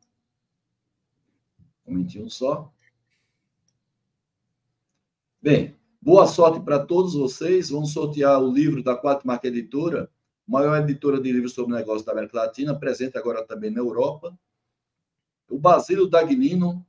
[1.84, 2.72] momentinho só.
[5.42, 7.70] Bem, boa sorte para todos vocês.
[7.70, 10.08] Vamos sortear o livro da Quatro Marca Editora,
[10.46, 14.32] maior editora de livros sobre negócios da América Latina, presente agora também na Europa.
[15.50, 16.86] O Basílio Dagnino.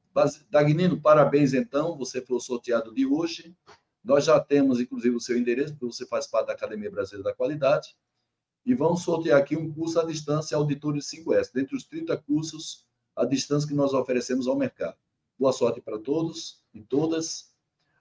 [0.51, 3.57] Dagnino, parabéns então, você foi o sorteado de hoje.
[4.03, 7.35] Nós já temos, inclusive, o seu endereço, porque você faz parte da Academia Brasileira da
[7.35, 7.97] Qualidade.
[8.65, 12.83] E vamos sortear aqui um curso à distância Auditores 5S, dentre os 30 cursos
[13.15, 14.97] à distância que nós oferecemos ao mercado.
[15.37, 17.53] Boa sorte para todos e todas.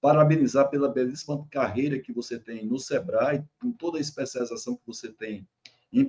[0.00, 5.10] parabenizar pela belíssima carreira que você tem no Sebrae, com toda a especialização que você
[5.10, 5.46] tem
[5.92, 6.08] em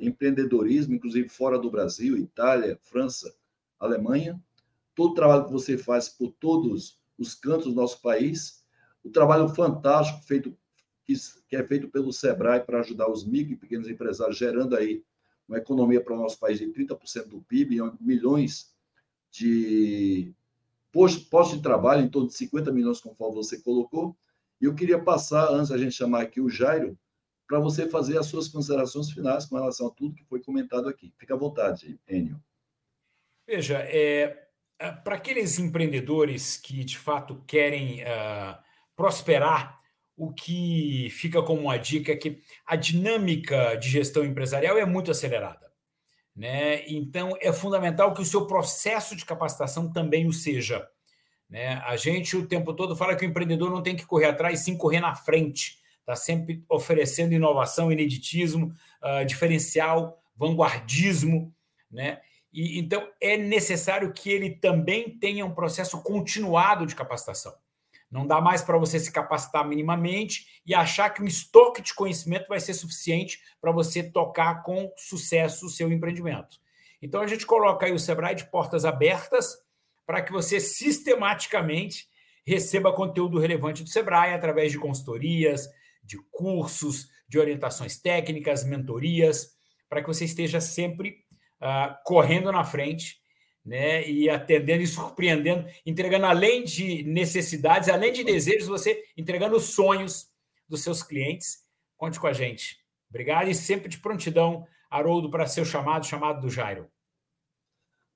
[0.00, 3.34] empreendedorismo, inclusive fora do Brasil, Itália, França,
[3.78, 4.40] Alemanha.
[4.94, 8.64] Todo o trabalho que você faz por todos os cantos do nosso país,
[9.04, 10.56] o trabalho fantástico feito
[11.48, 15.04] que é feito pelo Sebrae para ajudar os micro e pequenos empresários, gerando aí
[15.48, 18.74] uma economia para o nosso país de 30% do PIB, milhões
[19.30, 20.34] de
[20.92, 24.16] postos de trabalho, em torno de 50 milhões, conforme você colocou.
[24.60, 26.98] E eu queria passar, antes da gente chamar aqui o Jairo,
[27.46, 31.12] para você fazer as suas considerações finais com relação a tudo que foi comentado aqui.
[31.18, 32.42] Fica à vontade, Enio.
[33.46, 34.48] Veja, é,
[34.78, 38.58] é para aqueles empreendedores que de fato querem uh,
[38.96, 39.80] prosperar,
[40.16, 45.10] o que fica como uma dica é que a dinâmica de gestão empresarial é muito
[45.10, 45.70] acelerada.
[46.34, 46.86] Né?
[46.88, 50.86] Então, é fundamental que o seu processo de capacitação também o seja.
[51.48, 51.74] Né?
[51.84, 54.76] A gente o tempo todo fala que o empreendedor não tem que correr atrás, sim
[54.76, 55.78] correr na frente.
[56.00, 61.54] Está sempre oferecendo inovação, ineditismo, uh, diferencial, vanguardismo.
[61.90, 62.20] Né?
[62.52, 67.54] E, então, é necessário que ele também tenha um processo continuado de capacitação.
[68.10, 72.48] Não dá mais para você se capacitar minimamente e achar que um estoque de conhecimento
[72.48, 76.58] vai ser suficiente para você tocar com sucesso o seu empreendimento.
[77.02, 79.58] Então a gente coloca aí o Sebrae de portas abertas
[80.06, 82.08] para que você sistematicamente
[82.46, 85.68] receba conteúdo relevante do Sebrae através de consultorias,
[86.02, 89.56] de cursos, de orientações técnicas, mentorias,
[89.88, 91.24] para que você esteja sempre
[91.60, 93.20] uh, correndo na frente
[93.66, 94.08] né?
[94.08, 100.28] E atendendo e surpreendendo, entregando além de necessidades, além de desejos, você entregando os sonhos
[100.68, 101.64] dos seus clientes.
[101.96, 102.78] Conte com a gente.
[103.10, 106.88] Obrigado e sempre de prontidão, Haroldo, para seu chamado, chamado do Jairo.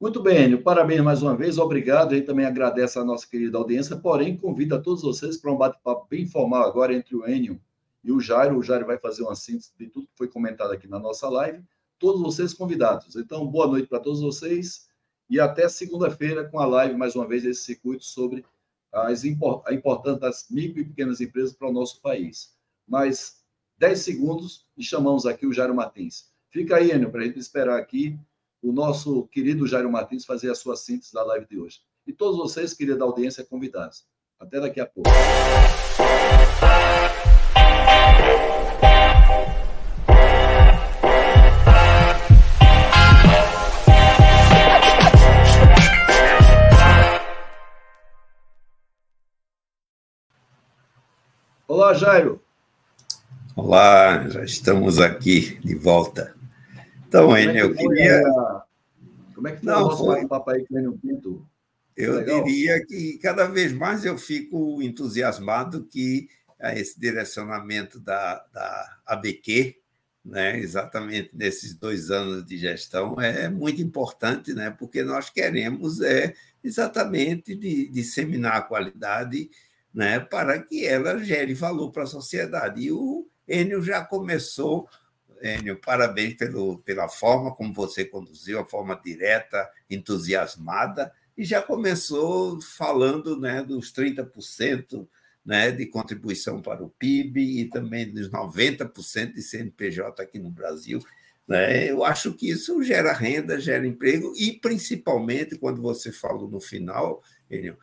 [0.00, 0.62] Muito bem, Enio.
[0.62, 1.58] Parabéns mais uma vez.
[1.58, 2.14] Obrigado.
[2.14, 6.06] Gente também agradece a nossa querida audiência, porém, convido a todos vocês para um bate-papo
[6.08, 7.60] bem formal agora entre o Enio
[8.04, 8.56] e o Jairo.
[8.56, 11.62] O Jairo vai fazer uma síntese de tudo que foi comentado aqui na nossa live.
[11.98, 13.14] Todos vocês convidados.
[13.16, 14.89] Então, boa noite para todos vocês
[15.30, 18.44] e até segunda-feira com a live, mais uma vez, esse circuito sobre
[18.92, 22.52] as, a importância das micro e pequenas empresas para o nosso país.
[22.86, 23.36] Mais
[23.78, 26.28] 10 segundos e chamamos aqui o Jairo Martins.
[26.50, 28.18] Fica aí, Enio, para a gente esperar aqui
[28.60, 31.78] o nosso querido Jairo Martins fazer a sua síntese da live de hoje.
[32.04, 34.04] E todos vocês, querida audiência, convidados.
[34.40, 35.08] Até daqui a pouco.
[51.80, 52.42] Olá, Jairo.
[53.56, 56.36] Olá, já estamos aqui de volta.
[57.08, 58.22] Então, é Enio, eu queria.
[59.34, 60.28] Como é que foi Não, o nosso foi...
[60.28, 61.46] papo aí com o Enio Pinto?
[61.96, 62.44] Eu Legal.
[62.44, 66.28] diria que cada vez mais eu fico entusiasmado que
[66.60, 69.74] esse direcionamento da, da ABQ,
[70.22, 76.34] né, exatamente nesses dois anos de gestão, é muito importante, né, porque nós queremos é,
[76.62, 79.48] exatamente de, disseminar a qualidade
[79.92, 82.82] né, para que ela gere valor para a sociedade.
[82.82, 84.88] E o Enio já começou,
[85.42, 92.60] Enio, parabéns pelo, pela forma como você conduziu, a forma direta, entusiasmada, e já começou
[92.60, 95.08] falando né, dos 30%
[95.44, 101.00] né, de contribuição para o PIB e também dos 90% de CNPJ aqui no Brasil.
[101.48, 101.90] Né?
[101.90, 107.22] Eu acho que isso gera renda, gera emprego, e principalmente quando você falou no final,
[107.50, 107.76] Enio,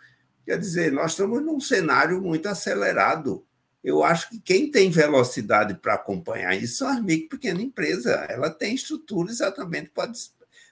[0.48, 3.46] Quer dizer, nós estamos num cenário muito acelerado.
[3.84, 8.06] Eu acho que quem tem velocidade para acompanhar isso são as micro e pequenas empresas.
[8.30, 10.10] Ela tem estrutura exatamente para,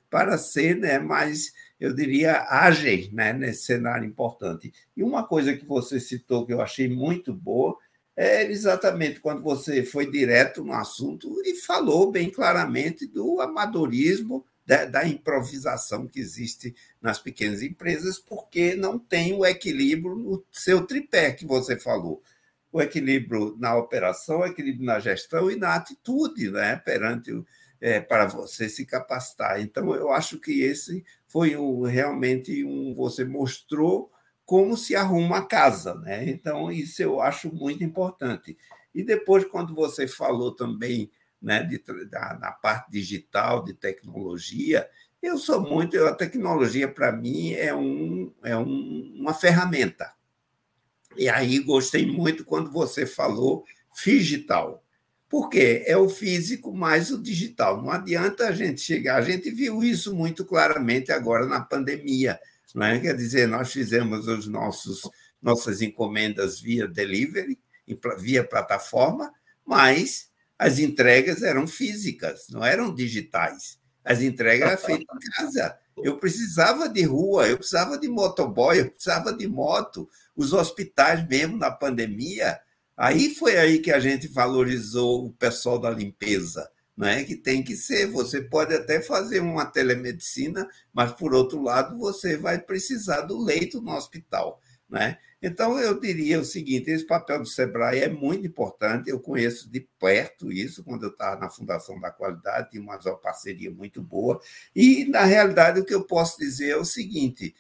[0.10, 4.74] para ser né, mais, eu diria, ágeis né, nesse cenário importante.
[4.96, 7.78] E uma coisa que você citou que eu achei muito boa
[8.16, 14.86] é exatamente quando você foi direto no assunto e falou bem claramente do amadorismo da,
[14.86, 21.32] da, improvisação que existe nas pequenas empresas, porque não tem o equilíbrio no seu tripé
[21.32, 22.24] que você falou.
[22.72, 27.32] O equilíbrio na operação, o equilíbrio na gestão e na atitude né, perante
[27.80, 29.62] é, para você se capacitar.
[29.62, 32.94] Então, eu acho que esse foi um, realmente um.
[32.96, 34.12] Você mostrou
[34.46, 35.96] como se arruma a casa.
[35.96, 36.30] Né?
[36.30, 38.58] Então, isso eu acho muito importante.
[38.94, 41.12] E depois, quando você falou também
[41.46, 41.80] né, de,
[42.10, 44.90] da, na parte digital, de tecnologia.
[45.22, 45.96] Eu sou muito.
[46.06, 50.12] A tecnologia, para mim, é, um, é um, uma ferramenta.
[51.16, 53.64] E aí gostei muito quando você falou
[54.04, 54.84] digital.
[55.30, 55.84] Por quê?
[55.86, 57.82] É o físico mais o digital.
[57.82, 59.18] Não adianta a gente chegar.
[59.18, 62.40] A gente viu isso muito claramente agora na pandemia.
[62.74, 63.00] Não é?
[63.00, 65.10] Quer dizer, nós fizemos os nossos
[65.42, 67.60] nossas encomendas via delivery,
[68.18, 69.32] via plataforma,
[69.64, 73.80] mas as entregas eram físicas, não eram digitais.
[74.04, 75.78] As entregas eram feitas em casa.
[75.98, 80.10] Eu precisava de rua, eu precisava de motoboy, eu precisava de moto.
[80.36, 82.60] Os hospitais, mesmo na pandemia,
[82.96, 87.62] aí foi aí que a gente valorizou o pessoal da limpeza, não é que tem
[87.62, 88.08] que ser.
[88.08, 93.82] Você pode até fazer uma telemedicina, mas por outro lado você vai precisar do leito
[93.82, 95.18] no hospital, né?
[95.42, 99.10] Então, eu diria o seguinte: esse papel do SEBRAE é muito importante.
[99.10, 103.72] Eu conheço de perto isso, quando eu estava na Fundação da Qualidade, tinha uma parceria
[103.72, 104.40] muito boa.
[104.76, 107.56] E, na realidade, o que eu posso dizer é o seguinte: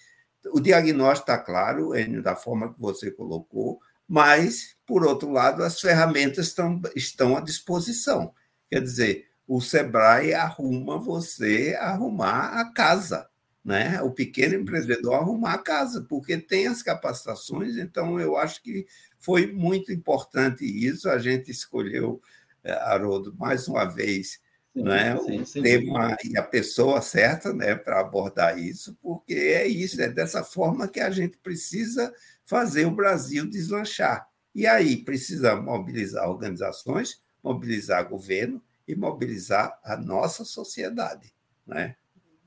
[0.51, 5.79] o diagnóstico está claro, Enio, da forma que você colocou, mas, por outro lado, as
[5.79, 8.33] ferramentas estão, estão à disposição.
[8.69, 13.27] Quer dizer, o SEBRAE arruma você arrumar a casa
[13.65, 13.99] né?
[14.03, 18.85] o pequeno empreendedor arrumar a casa, porque tem as capacitações, então eu acho que
[19.17, 21.09] foi muito importante isso.
[21.09, 22.21] A gente escolheu,
[22.63, 24.39] eh, Haroldo, mais uma vez,
[24.71, 25.17] sim, né?
[25.17, 27.73] Sim, o sim, tema e a pessoa certa né?
[27.73, 32.13] para abordar isso, porque é isso, é dessa forma que a gente precisa
[32.45, 34.27] fazer o Brasil deslanchar.
[34.53, 41.33] E aí precisa mobilizar organizações, mobilizar governo e mobilizar a nossa sociedade.
[41.65, 41.95] Né?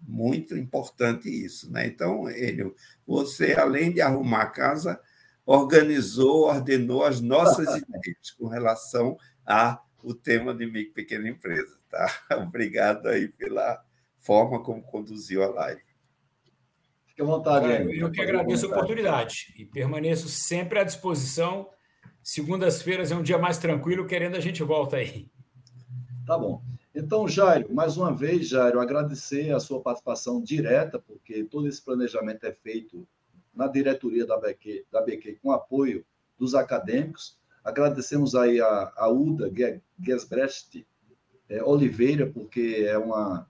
[0.02, 1.70] Muito importante isso.
[1.70, 1.86] Né?
[1.86, 2.72] Então, ele,
[3.06, 5.00] você, além de arrumar a casa,
[5.44, 9.82] organizou, ordenou as nossas ideias com relação ao
[10.22, 11.78] tema de micro e pequena empresa.
[11.88, 12.06] Tá?
[12.42, 13.82] Obrigado aí pela
[14.18, 15.82] forma como conduziu a live.
[17.06, 17.66] Fique à vontade.
[17.66, 21.70] Eu, eu que agradeço a oportunidade e permaneço sempre à disposição.
[22.22, 25.30] Segundas-feiras é um dia mais tranquilo, querendo a gente volta aí.
[26.26, 26.62] Tá bom.
[26.94, 32.44] Então, Jairo, mais uma vez, Jairo, agradecer a sua participação direta, porque todo esse planejamento
[32.44, 33.06] é feito
[33.54, 36.04] na diretoria da BQ, da BQ com apoio
[36.38, 37.36] dos acadêmicos.
[37.62, 39.52] Agradecemos aí a, a Uda
[40.00, 40.86] Gesbrecht
[41.48, 43.46] é, Oliveira, porque é uma,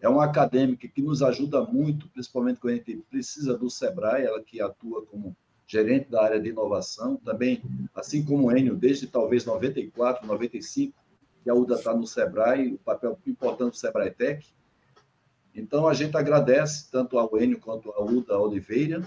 [0.00, 4.42] é uma acadêmica que nos ajuda muito, principalmente quando a gente precisa do SEBRAE, ela
[4.42, 5.36] que atua como
[5.66, 7.62] gerente da área de inovação, também,
[7.94, 10.99] assim como o Enio, desde talvez 94, 95,
[11.42, 14.46] que a UDA está no SEBRAE, o papel importante do SEBRAE Tech.
[15.54, 19.02] Então, a gente agradece tanto ao Enio quanto à UDA Oliveira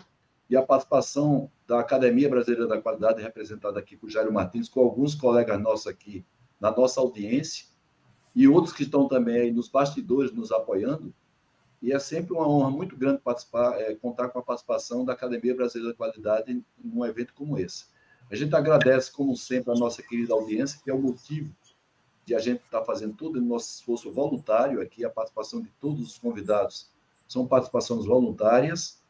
[0.49, 5.15] e a participação da Academia Brasileira da Qualidade, representada aqui por Jairo Martins, com alguns
[5.15, 6.25] colegas nossos aqui
[6.59, 7.65] na nossa audiência,
[8.35, 11.13] e outros que estão também aí nos bastidores nos apoiando.
[11.81, 15.53] E é sempre uma honra muito grande participar, é, contar com a participação da Academia
[15.53, 17.85] Brasileira da Qualidade em, em um evento como esse.
[18.31, 21.53] A gente agradece, como sempre, a nossa querida audiência, que é o motivo
[22.25, 25.69] de a gente estar tá fazendo todo o nosso esforço voluntário aqui, a participação de
[25.79, 26.89] todos os convidados
[27.27, 29.01] são participações voluntárias,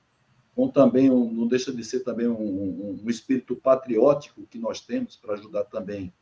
[0.56, 4.82] com também, um, não deixa de ser também um, um, um espírito patriótico que nós
[4.82, 6.14] temos para ajudar também,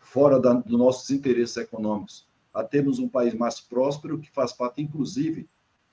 [0.00, 4.80] fora da, dos nossos interesses econômicos, a termos um país mais próspero, que faz parte,
[4.80, 5.48] inclusive,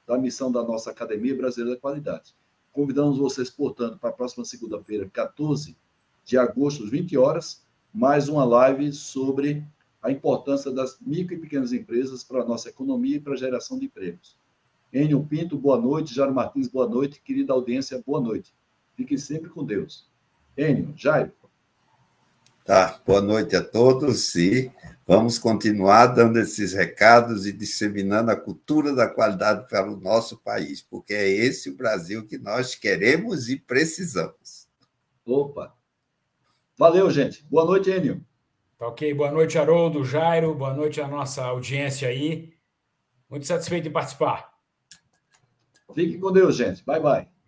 [0.07, 2.35] da missão da nossa Academia Brasileira da Qualidade.
[2.71, 5.75] Convidamos vocês, portanto, para a próxima segunda-feira, 14
[6.23, 7.63] de agosto, às 20 horas,
[7.93, 9.65] mais uma live sobre
[10.01, 13.77] a importância das micro e pequenas empresas para a nossa economia e para a geração
[13.77, 14.35] de empregos.
[14.91, 16.13] Enio Pinto, boa noite.
[16.13, 17.21] Jairo Martins, boa noite.
[17.21, 18.53] Querida audiência, boa noite.
[18.95, 20.09] Fiquem sempre com Deus.
[20.57, 21.31] Enio, Jairo.
[22.65, 24.71] Tá, boa noite a todos e
[25.07, 30.81] vamos continuar dando esses recados e disseminando a cultura da qualidade para o nosso país,
[30.81, 34.67] porque é esse o Brasil que nós queremos e precisamos.
[35.25, 35.75] Opa.
[36.77, 37.43] Valeu, gente.
[37.49, 38.23] Boa noite, Enio.
[38.81, 39.13] Tá ok.
[39.13, 40.55] Boa noite, Haroldo, Jairo.
[40.55, 42.51] Boa noite à nossa audiência aí.
[43.29, 44.51] Muito satisfeito em participar.
[45.93, 46.83] Fique com Deus, gente.
[46.83, 47.40] Bye, bye.